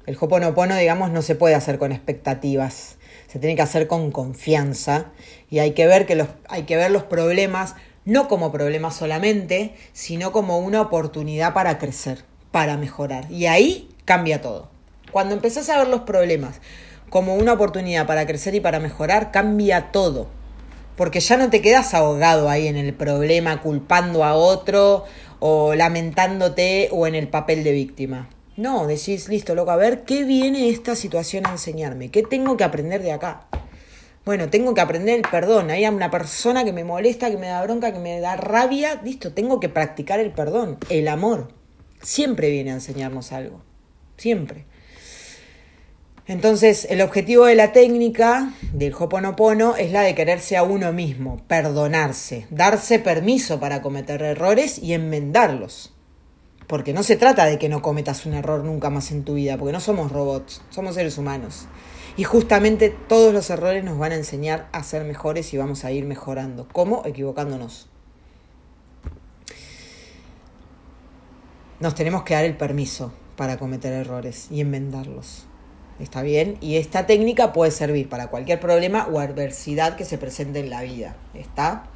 El 0.05 0.17
Hoponopono, 0.19 0.75
digamos, 0.75 1.11
no 1.11 1.21
se 1.21 1.35
puede 1.35 1.55
hacer 1.55 1.77
con 1.77 1.91
expectativas 1.91 2.97
se 3.35 3.39
tiene 3.39 3.57
que 3.57 3.63
hacer 3.63 3.87
con 3.87 4.11
confianza 4.11 5.07
y 5.49 5.59
hay 5.59 5.71
que 5.71 5.87
ver 5.87 6.05
que 6.05 6.15
los, 6.15 6.29
hay 6.47 6.63
que 6.63 6.77
ver 6.77 6.89
los 6.89 7.03
problemas 7.03 7.75
no 8.05 8.29
como 8.29 8.49
problemas 8.49 8.95
solamente, 8.95 9.73
sino 9.91 10.31
como 10.31 10.59
una 10.59 10.79
oportunidad 10.79 11.53
para 11.53 11.77
crecer, 11.77 12.23
para 12.51 12.77
mejorar. 12.77 13.29
Y 13.29 13.47
ahí 13.47 13.89
cambia 14.05 14.41
todo. 14.41 14.69
Cuando 15.11 15.35
empezás 15.35 15.69
a 15.69 15.79
ver 15.79 15.89
los 15.89 16.03
problemas 16.03 16.61
como 17.09 17.35
una 17.35 17.51
oportunidad 17.51 18.07
para 18.07 18.25
crecer 18.25 18.55
y 18.55 18.61
para 18.61 18.79
mejorar, 18.79 19.31
cambia 19.31 19.91
todo. 19.91 20.27
Porque 20.95 21.19
ya 21.19 21.35
no 21.35 21.49
te 21.49 21.61
quedas 21.61 21.93
ahogado 21.93 22.49
ahí 22.49 22.67
en 22.67 22.77
el 22.77 22.93
problema, 22.93 23.61
culpando 23.61 24.23
a 24.23 24.35
otro 24.35 25.03
o 25.39 25.75
lamentándote 25.75 26.87
o 26.93 27.05
en 27.05 27.15
el 27.15 27.27
papel 27.27 27.65
de 27.65 27.71
víctima. 27.71 28.29
No, 28.57 28.87
decís, 28.87 29.27
listo, 29.27 29.53
loco, 29.53 29.71
a 29.71 29.75
ver 29.75 30.03
qué 30.03 30.23
viene 30.23 30.69
esta 30.69 30.95
situación 30.95 31.45
a 31.45 31.51
enseñarme, 31.51 32.09
qué 32.09 32.23
tengo 32.23 32.55
que 32.55 32.63
aprender 32.63 33.01
de 33.01 33.11
acá. 33.11 33.47
Bueno, 34.23 34.49
tengo 34.49 34.73
que 34.73 34.81
aprender 34.81 35.17
el 35.17 35.21
perdón. 35.29 35.69
Hay 35.69 35.85
una 35.85 36.09
persona 36.09 36.63
que 36.63 36.73
me 36.73 36.83
molesta, 36.83 37.29
que 37.29 37.37
me 37.37 37.47
da 37.47 37.61
bronca, 37.61 37.93
que 37.93 37.99
me 37.99 38.19
da 38.19 38.35
rabia. 38.35 38.99
Listo, 39.03 39.33
tengo 39.33 39.59
que 39.59 39.69
practicar 39.69 40.19
el 40.19 40.31
perdón, 40.31 40.77
el 40.89 41.07
amor. 41.07 41.49
Siempre 42.01 42.49
viene 42.49 42.71
a 42.71 42.75
enseñarnos 42.75 43.31
algo. 43.31 43.61
Siempre. 44.17 44.65
Entonces, 46.27 46.87
el 46.89 47.01
objetivo 47.01 47.45
de 47.45 47.53
la 47.53 47.71
técnica 47.71 48.51
del 48.73 48.95
Hoponopono 48.95 49.75
es 49.75 49.91
la 49.91 50.01
de 50.01 50.15
quererse 50.15 50.57
a 50.57 50.63
uno 50.63 50.91
mismo, 50.91 51.37
perdonarse, 51.47 52.47
darse 52.49 52.97
permiso 52.97 53.59
para 53.59 53.83
cometer 53.83 54.23
errores 54.23 54.79
y 54.79 54.93
enmendarlos. 54.93 55.94
Porque 56.67 56.93
no 56.93 57.04
se 57.04 57.15
trata 57.15 57.45
de 57.45 57.60
que 57.60 57.69
no 57.69 57.82
cometas 57.82 58.25
un 58.25 58.34
error 58.34 58.63
nunca 58.63 58.89
más 58.89 59.12
en 59.12 59.23
tu 59.23 59.36
vida, 59.36 59.58
porque 59.58 59.73
no 59.73 59.80
somos 59.80 60.12
robots, 60.12 60.62
somos 60.69 60.95
seres 60.95 61.17
humanos. 61.17 61.67
Y 62.17 62.23
justamente 62.23 62.89
todos 62.89 63.34
los 63.34 63.49
errores 63.49 63.84
nos 63.84 63.97
van 63.99 64.13
a 64.13 64.15
enseñar 64.15 64.69
a 64.71 64.84
ser 64.84 65.04
mejores 65.04 65.54
y 65.54 65.58
vamos 65.58 65.84
a 65.84 65.91
ir 65.91 66.06
mejorando. 66.06 66.67
¿Cómo? 66.71 67.04
Equivocándonos. 67.06 67.89
Nos 71.80 71.93
tenemos 71.93 72.23
que 72.23 72.34
dar 72.34 72.45
el 72.45 72.56
permiso 72.56 73.12
para 73.36 73.58
cometer 73.58 73.91
errores 73.91 74.47
y 74.49 74.62
enmendarlos. 74.62 75.45
¿Está 75.99 76.21
bien? 76.21 76.58
Y 76.62 76.78
esta 76.78 77.06
técnica 77.06 77.54
puede 77.54 77.71
servir 77.71 78.10
para 78.10 78.28
cualquier 78.28 78.60
problema 78.60 79.08
o 79.12 79.19
adversidad 79.19 79.95
que 79.95 80.06
se 80.06 80.17
presente 80.17 80.60
en 80.60 80.69
la 80.69 80.82
vida. 80.82 81.15
¿Está? 81.34 81.89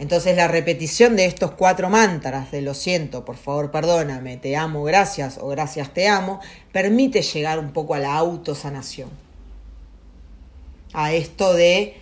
Entonces 0.00 0.34
la 0.34 0.48
repetición 0.48 1.14
de 1.14 1.26
estos 1.26 1.50
cuatro 1.50 1.90
mantras 1.90 2.50
de 2.50 2.62
lo 2.62 2.72
siento, 2.72 3.26
por 3.26 3.36
favor 3.36 3.70
perdóname, 3.70 4.38
te 4.38 4.56
amo, 4.56 4.82
gracias 4.82 5.36
o 5.36 5.48
gracias 5.48 5.92
te 5.92 6.08
amo, 6.08 6.40
permite 6.72 7.20
llegar 7.20 7.58
un 7.58 7.74
poco 7.74 7.92
a 7.92 7.98
la 7.98 8.14
autosanación. 8.14 9.10
A 10.94 11.12
esto 11.12 11.52
de, 11.52 11.96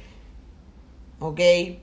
ok, 1.18 1.40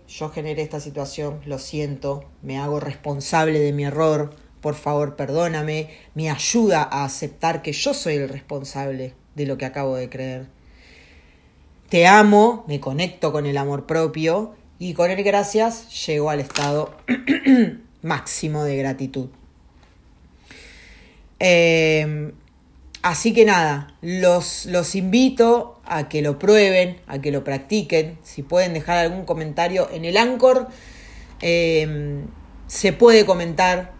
yo 0.08 0.30
generé 0.30 0.62
esta 0.62 0.80
situación, 0.80 1.41
lo 1.45 1.60
siento, 1.60 2.23
me 2.41 2.60
hago 2.60 2.80
responsable 2.80 3.60
de 3.60 3.73
mi 3.73 3.84
error, 3.84 4.34
por 4.62 4.75
favor 4.75 5.17
perdóname, 5.17 5.89
me 6.13 6.30
ayuda 6.30 6.82
a 6.82 7.04
aceptar 7.04 7.62
que 7.62 7.73
yo 7.73 7.93
soy 7.93 8.15
el 8.15 8.30
responsable 8.30 9.15
de 9.36 9.45
lo 9.45 9.58
que 9.58 9.65
acabo 9.65 9.97
de 9.97 10.10
creer. 10.10 10.47
Te 11.89 12.08
amo, 12.08 12.63
me 12.69 12.80
conecto 12.80 13.34
con 13.34 13.45
el 13.45 13.58
amor 13.58 13.86
propio 13.86 14.56
y 14.86 14.93
con 14.93 15.10
él 15.10 15.24
gracias 15.24 16.06
llegó 16.06 16.30
al 16.30 16.39
estado 16.39 16.95
máximo 18.04 18.63
de 18.63 18.78
gratitud. 18.78 19.30
Em, 21.39 22.34
así 23.02 23.34
que 23.34 23.45
nada, 23.45 23.95
los, 24.04 24.67
los 24.67 24.93
invito 24.93 25.82
a 25.86 26.08
que 26.08 26.21
lo 26.21 26.38
prueben, 26.38 26.98
a 27.08 27.17
que 27.19 27.32
lo 27.32 27.43
practiquen. 27.43 28.19
Si 28.21 28.43
pueden 28.43 28.76
dejar 28.76 29.00
algún 29.00 29.26
comentario 29.26 29.89
en 29.91 30.06
el 30.06 30.17
Anchor, 30.17 30.67
em, 31.41 32.28
se 32.67 32.93
puede 32.93 33.26
comentar. 33.26 33.94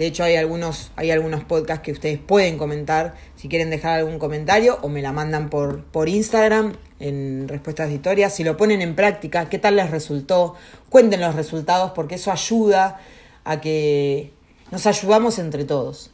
De 0.00 0.06
hecho, 0.06 0.24
hay 0.24 0.36
algunos, 0.36 0.92
hay 0.96 1.10
algunos 1.10 1.44
podcasts 1.44 1.84
que 1.84 1.92
ustedes 1.92 2.18
pueden 2.18 2.56
comentar. 2.56 3.16
Si 3.36 3.50
quieren 3.50 3.68
dejar 3.68 3.98
algún 3.98 4.18
comentario 4.18 4.78
o 4.80 4.88
me 4.88 5.02
la 5.02 5.12
mandan 5.12 5.50
por, 5.50 5.84
por 5.84 6.08
Instagram 6.08 6.72
en 7.00 7.46
respuestas 7.48 7.90
de 7.90 7.96
historias, 7.96 8.34
si 8.34 8.42
lo 8.42 8.56
ponen 8.56 8.80
en 8.80 8.96
práctica, 8.96 9.50
qué 9.50 9.58
tal 9.58 9.76
les 9.76 9.90
resultó, 9.90 10.54
cuenten 10.88 11.20
los 11.20 11.34
resultados 11.34 11.90
porque 11.90 12.14
eso 12.14 12.32
ayuda 12.32 12.98
a 13.44 13.60
que 13.60 14.32
nos 14.70 14.86
ayudamos 14.86 15.38
entre 15.38 15.66
todos. 15.66 16.10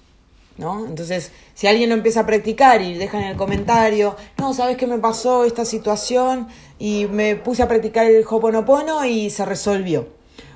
¿No? 0.59 0.85
Entonces, 0.85 1.31
si 1.55 1.69
alguien 1.69 1.89
lo 1.89 1.95
empieza 1.95 2.23
a 2.23 2.27
practicar 2.27 2.83
y 2.83 2.95
deja 2.95 3.21
en 3.21 3.29
el 3.29 3.37
comentario, 3.37 4.17
no, 4.37 4.53
¿sabes 4.53 4.77
qué 4.77 4.89
me 4.89 4.99
pasó 4.99 5.45
esta 5.45 5.65
situación? 5.65 6.49
Y 6.81 7.07
me 7.07 7.37
puse 7.37 7.63
a 7.63 7.69
practicar 7.69 8.07
el 8.07 8.25
Hoponopono 8.29 9.05
y 9.05 9.31
se 9.31 9.45
resolvió. 9.45 10.09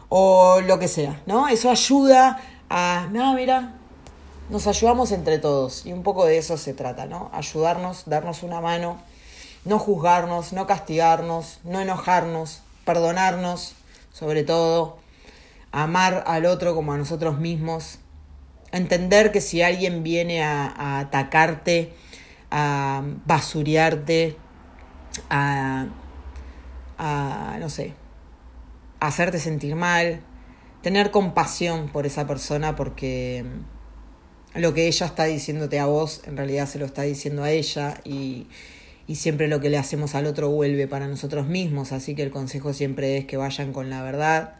O 0.08 0.60
lo 0.66 0.80
que 0.80 0.88
sea, 0.88 1.22
¿no? 1.26 1.46
Eso 1.46 1.70
ayuda 1.70 2.42
a, 2.71 3.08
no, 3.10 3.35
mira, 3.35 3.75
nos 4.48 4.66
ayudamos 4.66 5.12
entre 5.12 5.38
todos. 5.38 5.85
Y 5.85 5.92
un 5.92 6.02
poco 6.02 6.25
de 6.25 6.38
eso 6.38 6.56
se 6.56 6.73
trata, 6.73 7.04
¿no? 7.04 7.31
Ayudarnos, 7.35 8.04
darnos 8.06 8.42
una 8.42 8.62
mano 8.62 8.98
no 9.64 9.79
juzgarnos, 9.79 10.52
no 10.52 10.66
castigarnos, 10.66 11.60
no 11.64 11.81
enojarnos, 11.81 12.62
perdonarnos, 12.85 13.75
sobre 14.12 14.42
todo, 14.42 14.98
amar 15.73 16.25
al 16.27 16.46
otro 16.46 16.75
como 16.75 16.92
a 16.92 16.98
nosotros 16.98 17.38
mismos, 17.38 17.98
entender 18.73 19.33
que 19.33 19.40
si 19.40 19.62
alguien 19.62 20.02
viene 20.02 20.42
a, 20.42 21.00
atacarte, 21.00 21.92
a 22.50 23.02
basurearte, 23.27 24.37
a, 25.29 25.87
a, 26.98 27.56
no 27.60 27.68
sé, 27.68 27.94
a 28.98 29.08
hacerte 29.08 29.38
sentir 29.38 29.77
mal, 29.77 30.23
tener 30.83 31.10
compasión 31.10 31.88
por 31.88 32.06
esa 32.06 32.26
persona 32.26 32.76
porque 32.76 33.44
lo 34.54 34.74
que 34.74 34.87
ella 34.87 35.06
está 35.06 35.24
diciéndote 35.24 35.78
a 35.78 35.87
vos 35.87 36.22
en 36.26 36.37
realidad 36.37 36.66
se 36.66 36.78
lo 36.78 36.87
está 36.87 37.02
diciendo 37.02 37.44
a 37.44 37.50
ella 37.50 37.94
y, 38.04 38.46
y 39.06 39.16
siempre 39.16 39.48
lo 39.48 39.60
que 39.60 39.70
le 39.70 39.78
hacemos 39.78 40.14
al 40.14 40.26
otro 40.26 40.50
vuelve 40.50 40.88
para 40.88 41.06
nosotros 41.06 41.46
mismos, 41.46 41.92
así 41.92 42.14
que 42.14 42.22
el 42.22 42.31
consejo 42.31 42.72
siempre 42.72 43.18
es 43.18 43.26
que 43.26 43.37
vayan 43.37 43.72
con 43.72 43.90
la 43.90 44.02
verdad 44.02 44.56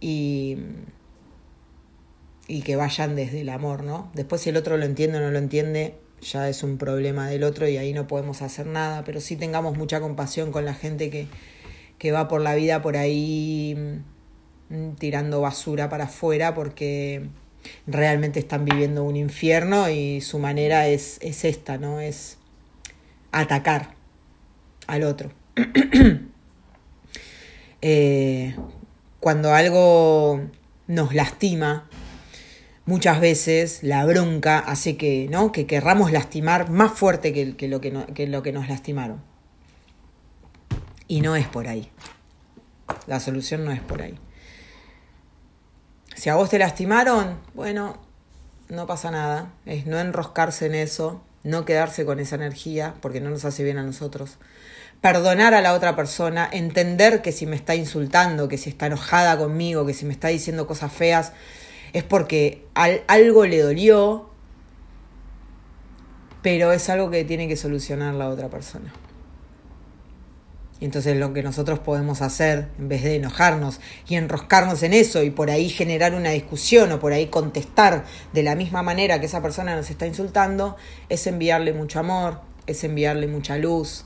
y, 0.00 0.58
y 2.48 2.62
que 2.62 2.76
vayan 2.76 3.16
desde 3.16 3.40
el 3.40 3.48
amor, 3.48 3.84
¿no? 3.84 4.10
Después 4.14 4.42
si 4.42 4.50
el 4.50 4.56
otro 4.56 4.76
lo 4.76 4.84
entiende 4.84 5.18
o 5.18 5.20
no 5.20 5.30
lo 5.30 5.38
entiende, 5.38 5.94
ya 6.20 6.48
es 6.48 6.62
un 6.62 6.78
problema 6.78 7.28
del 7.28 7.44
otro 7.44 7.68
y 7.68 7.76
ahí 7.76 7.92
no 7.92 8.06
podemos 8.06 8.42
hacer 8.42 8.66
nada, 8.66 9.04
pero 9.04 9.20
sí 9.20 9.36
tengamos 9.36 9.76
mucha 9.76 10.00
compasión 10.00 10.52
con 10.52 10.64
la 10.64 10.74
gente 10.74 11.10
que, 11.10 11.28
que 11.98 12.12
va 12.12 12.28
por 12.28 12.40
la 12.40 12.54
vida 12.54 12.82
por 12.82 12.96
ahí 12.96 13.74
mm, 13.76 14.15
tirando 14.98 15.40
basura 15.40 15.88
para 15.88 16.04
afuera 16.04 16.54
porque 16.54 17.28
realmente 17.86 18.40
están 18.40 18.64
viviendo 18.64 19.04
un 19.04 19.16
infierno 19.16 19.88
y 19.90 20.20
su 20.20 20.38
manera 20.38 20.88
es, 20.88 21.18
es 21.20 21.44
esta, 21.44 21.78
¿no? 21.78 22.00
Es 22.00 22.38
atacar 23.32 23.94
al 24.86 25.02
otro. 25.04 25.30
Eh, 27.82 28.56
cuando 29.20 29.52
algo 29.52 30.40
nos 30.88 31.14
lastima, 31.14 31.88
muchas 32.84 33.20
veces 33.20 33.82
la 33.82 34.04
bronca 34.06 34.58
hace 34.58 34.96
que, 34.96 35.28
¿no? 35.30 35.52
que 35.52 35.66
querramos 35.66 36.10
lastimar 36.10 36.70
más 36.70 36.92
fuerte 36.92 37.32
que, 37.32 37.68
lo 37.68 37.80
que, 37.80 37.92
que 38.14 38.26
lo 38.26 38.42
que 38.42 38.52
nos 38.52 38.68
lastimaron. 38.68 39.22
Y 41.06 41.20
no 41.20 41.36
es 41.36 41.46
por 41.46 41.68
ahí. 41.68 41.90
La 43.06 43.20
solución 43.20 43.64
no 43.64 43.70
es 43.70 43.80
por 43.80 44.02
ahí. 44.02 44.18
Si 46.16 46.30
a 46.30 46.34
vos 46.34 46.48
te 46.48 46.58
lastimaron, 46.58 47.38
bueno, 47.52 47.98
no 48.70 48.86
pasa 48.86 49.10
nada. 49.10 49.52
Es 49.66 49.86
no 49.86 49.98
enroscarse 49.98 50.64
en 50.64 50.74
eso, 50.74 51.20
no 51.44 51.66
quedarse 51.66 52.06
con 52.06 52.20
esa 52.20 52.36
energía, 52.36 52.94
porque 53.02 53.20
no 53.20 53.28
nos 53.28 53.44
hace 53.44 53.62
bien 53.64 53.76
a 53.76 53.82
nosotros. 53.82 54.38
Perdonar 55.02 55.52
a 55.52 55.60
la 55.60 55.74
otra 55.74 55.94
persona, 55.94 56.48
entender 56.50 57.20
que 57.20 57.32
si 57.32 57.44
me 57.44 57.54
está 57.54 57.74
insultando, 57.74 58.48
que 58.48 58.56
si 58.56 58.70
está 58.70 58.86
enojada 58.86 59.36
conmigo, 59.36 59.84
que 59.84 59.92
si 59.92 60.06
me 60.06 60.14
está 60.14 60.28
diciendo 60.28 60.66
cosas 60.66 60.90
feas, 60.90 61.32
es 61.92 62.02
porque 62.02 62.64
algo 62.74 63.44
le 63.44 63.60
dolió, 63.60 64.30
pero 66.40 66.72
es 66.72 66.88
algo 66.88 67.10
que 67.10 67.24
tiene 67.24 67.46
que 67.46 67.56
solucionar 67.56 68.14
la 68.14 68.30
otra 68.30 68.48
persona. 68.48 68.90
Entonces 70.80 71.16
lo 71.16 71.32
que 71.32 71.42
nosotros 71.42 71.78
podemos 71.78 72.20
hacer, 72.20 72.68
en 72.78 72.88
vez 72.88 73.02
de 73.02 73.16
enojarnos 73.16 73.80
y 74.08 74.16
enroscarnos 74.16 74.82
en 74.82 74.92
eso 74.92 75.22
y 75.22 75.30
por 75.30 75.50
ahí 75.50 75.70
generar 75.70 76.14
una 76.14 76.30
discusión 76.30 76.92
o 76.92 77.00
por 77.00 77.12
ahí 77.12 77.28
contestar 77.28 78.04
de 78.34 78.42
la 78.42 78.54
misma 78.56 78.82
manera 78.82 79.18
que 79.18 79.26
esa 79.26 79.40
persona 79.40 79.74
nos 79.74 79.88
está 79.88 80.06
insultando, 80.06 80.76
es 81.08 81.26
enviarle 81.26 81.72
mucho 81.72 81.98
amor, 81.98 82.40
es 82.66 82.84
enviarle 82.84 83.26
mucha 83.26 83.56
luz, 83.56 84.04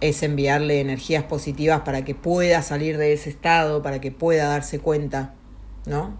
es 0.00 0.22
enviarle 0.22 0.80
energías 0.80 1.24
positivas 1.24 1.80
para 1.80 2.04
que 2.04 2.14
pueda 2.14 2.62
salir 2.62 2.98
de 2.98 3.14
ese 3.14 3.30
estado, 3.30 3.82
para 3.82 4.00
que 4.00 4.12
pueda 4.12 4.48
darse 4.48 4.80
cuenta, 4.80 5.34
¿no? 5.86 6.16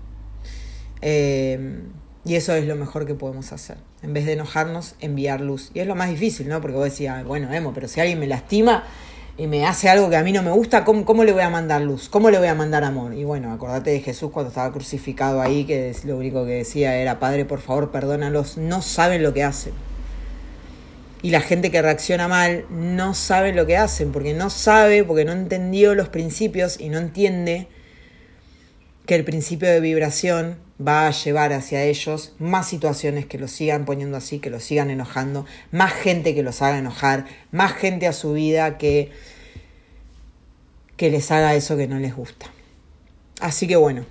Eh, 1.03 1.83
y 2.25 2.35
eso 2.35 2.55
es 2.55 2.67
lo 2.67 2.77
mejor 2.77 3.07
que 3.07 3.15
podemos 3.15 3.53
hacer. 3.53 3.79
En 4.03 4.13
vez 4.13 4.27
de 4.27 4.33
enojarnos, 4.35 4.97
enviar 5.01 5.41
luz. 5.41 5.71
Y 5.75 5.81
es 5.81 5.87
lo 5.87 5.95
más 5.95 6.11
difícil, 6.11 6.49
¿no? 6.49 6.61
Porque 6.61 6.77
vos 6.77 6.85
decías, 6.85 7.25
bueno, 7.25 7.53
Emo, 7.53 7.73
pero 7.73 7.89
si 7.89 8.01
alguien 8.01 8.19
me 8.19 8.27
lastima, 8.27 8.85
y 9.39 9.47
me 9.47 9.65
hace 9.65 9.89
algo 9.89 10.11
que 10.11 10.17
a 10.17 10.25
mí 10.25 10.33
no 10.33 10.43
me 10.43 10.51
gusta, 10.51 10.85
¿cómo, 10.85 11.23
le 11.23 11.33
voy 11.33 11.43
a 11.43 11.49
mandar 11.49 11.81
luz? 11.81 12.09
¿Cómo 12.09 12.29
le 12.29 12.39
voy 12.39 12.49
a 12.49 12.57
mandar 12.57 12.83
amor? 12.83 13.15
Y 13.15 13.23
bueno, 13.23 13.53
acordate 13.53 13.91
de 13.91 14.01
Jesús 14.01 14.33
cuando 14.33 14.49
estaba 14.49 14.73
crucificado 14.73 15.41
ahí, 15.41 15.65
que 15.65 15.95
lo 16.05 16.17
único 16.17 16.45
que 16.45 16.55
decía 16.55 16.97
era, 16.97 17.21
Padre, 17.21 17.45
por 17.45 17.61
favor, 17.61 17.93
perdónalos, 17.93 18.59
no 18.59 18.83
saben 18.83 19.23
lo 19.23 19.33
que 19.33 19.45
hacen. 19.45 19.75
Y 21.23 21.31
la 21.31 21.41
gente 21.41 21.71
que 21.71 21.81
reacciona 21.81 22.27
mal 22.27 22.65
no 22.69 23.15
sabe 23.15 23.53
lo 23.53 23.65
que 23.65 23.77
hacen, 23.77 24.11
porque 24.11 24.35
no 24.35 24.51
sabe, 24.51 25.05
porque 25.05 25.25
no 25.25 25.33
entendió 25.33 25.95
los 25.95 26.09
principios 26.09 26.81
y 26.81 26.89
no 26.89 26.99
entiende 26.99 27.69
que 29.07 29.15
el 29.15 29.25
principio 29.25 29.69
de 29.69 29.79
vibración 29.79 30.57
va 30.87 31.09
a 31.09 31.11
llevar 31.11 31.53
hacia 31.53 31.83
ellos 31.85 32.33
más 32.39 32.69
situaciones 32.69 33.27
que 33.27 33.39
los 33.39 33.51
sigan 33.51 33.85
poniendo 33.85 34.17
así, 34.17 34.39
que 34.39 34.51
los 34.51 34.63
sigan 34.63 34.91
enojando, 34.91 35.45
más 35.73 35.93
gente 35.93 36.35
que 36.35 36.43
los 36.43 36.63
haga 36.63 36.79
enojar, 36.79 37.27
más 37.51 37.73
gente 37.73 38.07
a 38.07 38.13
su 38.13 38.33
vida 38.33 38.79
que, 38.79 39.11
que 40.97 41.11
les 41.11 41.31
haga 41.31 41.55
eso 41.55 41.77
que 41.77 41.89
no 41.89 41.99
les 41.99 42.15
gusta. 42.15 42.47
Así 43.41 43.67
que 43.67 43.77
bueno, 43.77 44.05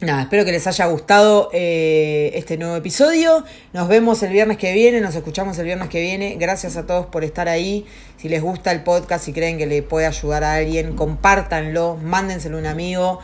nada, 0.00 0.22
espero 0.22 0.44
que 0.44 0.52
les 0.52 0.66
haya 0.66 0.86
gustado 0.86 1.50
eh, 1.52 2.30
este 2.34 2.56
nuevo 2.56 2.76
episodio. 2.76 3.44
Nos 3.72 3.88
vemos 3.88 4.22
el 4.22 4.32
viernes 4.32 4.58
que 4.58 4.72
viene, 4.72 5.00
nos 5.00 5.14
escuchamos 5.16 5.58
el 5.58 5.66
viernes 5.66 5.88
que 5.88 6.00
viene. 6.00 6.36
Gracias 6.38 6.76
a 6.76 6.86
todos 6.86 7.06
por 7.06 7.24
estar 7.24 7.48
ahí. 7.48 7.84
Si 8.16 8.28
les 8.28 8.42
gusta 8.42 8.70
el 8.70 8.84
podcast, 8.84 9.24
si 9.24 9.32
creen 9.32 9.58
que 9.58 9.66
le 9.66 9.82
puede 9.82 10.06
ayudar 10.06 10.44
a 10.44 10.54
alguien, 10.54 10.94
compártanlo, 10.94 11.96
mándenselo 11.96 12.56
a 12.56 12.60
un 12.60 12.66
amigo. 12.66 13.20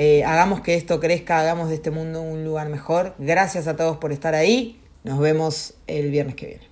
Eh, 0.00 0.22
hagamos 0.22 0.60
que 0.60 0.76
esto 0.76 1.00
crezca, 1.00 1.40
hagamos 1.40 1.70
de 1.70 1.74
este 1.74 1.90
mundo 1.90 2.22
un 2.22 2.44
lugar 2.44 2.68
mejor. 2.68 3.16
Gracias 3.18 3.66
a 3.66 3.74
todos 3.74 3.96
por 3.96 4.12
estar 4.12 4.32
ahí. 4.32 4.80
Nos 5.02 5.18
vemos 5.18 5.74
el 5.88 6.12
viernes 6.12 6.36
que 6.36 6.46
viene. 6.46 6.68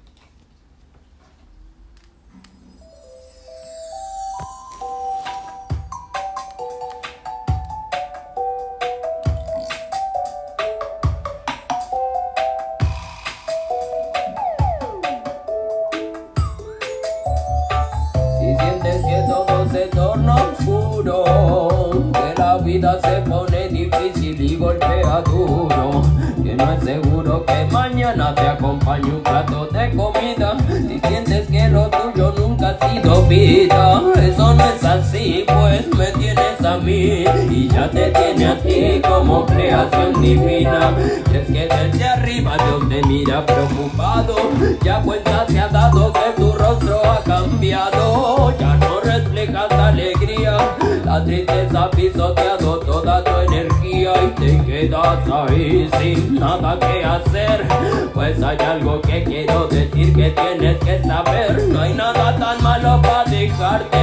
Y 37.06 37.68
ya 37.68 37.88
te 37.90 38.10
tiene 38.10 38.46
a 38.46 38.58
ti 38.58 39.00
como 39.06 39.46
creación 39.46 40.20
divina. 40.20 40.92
Y 41.32 41.36
es 41.36 41.46
que 41.46 41.68
desde 41.68 42.04
arriba 42.04 42.56
Dios 42.56 42.88
te 42.88 43.02
mira 43.06 43.46
preocupado, 43.46 44.34
ya 44.82 45.00
cuenta 45.02 45.46
se 45.48 45.60
ha 45.60 45.68
dado 45.68 46.12
que 46.12 46.32
tu 46.36 46.52
rostro 46.52 47.00
ha 47.04 47.22
cambiado, 47.22 48.52
ya 48.58 48.74
no 48.76 49.00
reflejas 49.00 49.70
alegría, 49.70 50.56
la 51.04 51.24
tristeza 51.24 51.84
ha 51.84 51.90
pisoteado 51.90 52.80
toda 52.80 53.22
tu 53.22 53.52
energía 53.52 54.12
y 54.24 54.40
te 54.40 54.64
quedas 54.64 55.18
ahí 55.30 55.88
sin 56.00 56.34
nada 56.34 56.78
que 56.78 57.04
hacer. 57.04 57.66
Pues 58.14 58.42
hay 58.42 58.58
algo 58.58 59.00
que 59.02 59.22
quiero 59.22 59.68
decir 59.68 60.14
que 60.14 60.30
tienes 60.30 60.78
que 60.78 61.02
saber, 61.04 61.62
no 61.68 61.80
hay 61.80 61.94
nada 61.94 62.36
tan 62.36 62.62
malo 62.62 63.00
para 63.02 63.24
dejarte. 63.24 63.95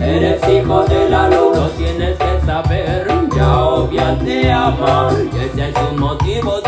Eres 0.00 0.40
hijo 0.48 0.84
de 0.84 1.10
la 1.10 1.28
luz, 1.28 1.56
lo 1.56 1.68
tienes 1.70 2.16
que 2.16 2.46
saber, 2.46 3.06
ya 3.34 3.64
obvia 3.64 4.16
te 4.18 4.52
ama 4.52 5.10
y 5.32 5.36
ese 5.36 5.70
es 5.70 5.74
un 5.90 5.98
motivo 5.98 6.52
suficiente 6.56 6.67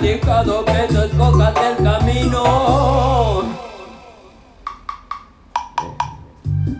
dejado 0.00 0.64
que 0.64 0.86
tú 0.88 1.00
escojas 1.00 1.54
el 1.68 1.84
camino. 1.84 3.42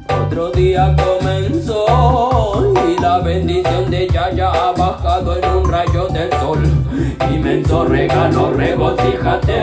Otro 0.08 0.50
día 0.50 0.94
comenzó 0.96 2.74
y 2.88 3.00
la 3.00 3.18
bendición 3.18 3.90
de 3.90 4.04
ella 4.04 4.30
ya 4.30 4.50
ha 4.50 4.72
bajado 4.72 5.36
en 5.36 5.50
un 5.50 5.70
rayo 5.70 6.08
del 6.08 6.30
sol. 6.32 6.62
Inmenso 7.32 7.84
regalo, 7.84 8.52
regocíjate, 8.52 9.62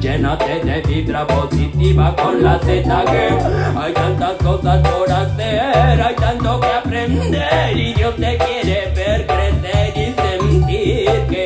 llénate 0.00 0.60
de 0.64 0.80
vibra 0.82 1.26
positiva 1.26 2.14
con 2.16 2.42
la 2.42 2.58
ZG. 2.58 3.78
Hay 3.78 3.92
tantas 3.92 4.32
cosas 4.42 4.88
por 4.88 5.10
hacer, 5.10 6.02
hay 6.02 6.14
tanto 6.16 6.60
que 6.60 6.66
aprender 6.66 7.76
y 7.76 7.94
Dios 7.94 8.16
te 8.16 8.38
quiere 8.38 8.92
ver 8.94 9.26
crecer 9.26 9.92
y 9.96 10.14
sentir 10.20 11.26
que 11.28 11.41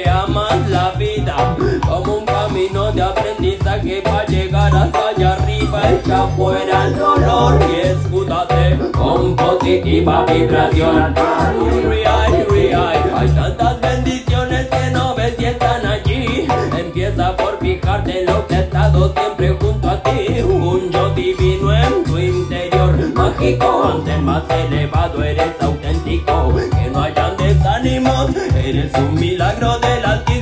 echa 5.95 6.27
fuera 6.37 6.87
el 6.87 6.99
dolor 6.99 7.59
y 7.71 7.87
escúdate 7.89 8.79
con 8.93 9.37
positiva 9.37 10.25
vibración. 10.27 11.15
Real, 11.89 12.47
real, 12.51 13.13
hay 13.17 13.29
tantas 13.29 13.81
bendiciones 13.81 14.67
que 14.67 14.91
no 14.91 15.15
ves 15.15 15.35
y 15.39 15.45
están 15.45 15.87
allí. 15.87 16.47
Empieza 16.79 17.37
por 17.37 17.59
fijarte 17.59 18.25
lo 18.25 18.47
que 18.47 18.57
ha 18.57 18.61
estado 18.61 19.13
siempre 19.15 19.57
junto 19.61 19.91
a 19.91 20.03
ti. 20.03 20.43
Un 20.43 20.91
yo 20.91 21.11
divino 21.15 21.73
en 21.73 22.05
tu 22.05 22.19
interior, 22.19 22.93
mágico. 23.15 23.93
Ante 23.95 24.17
más 24.19 24.45
elevado 24.51 25.23
eres 25.23 25.55
auténtico. 25.61 26.55
Que 26.57 26.91
no 26.91 27.03
hayan 27.03 27.37
desánimos, 27.37 28.31
eres 28.55 28.93
un 28.95 29.15
milagro 29.15 29.79
del 29.79 30.05
Altísimo. 30.05 30.36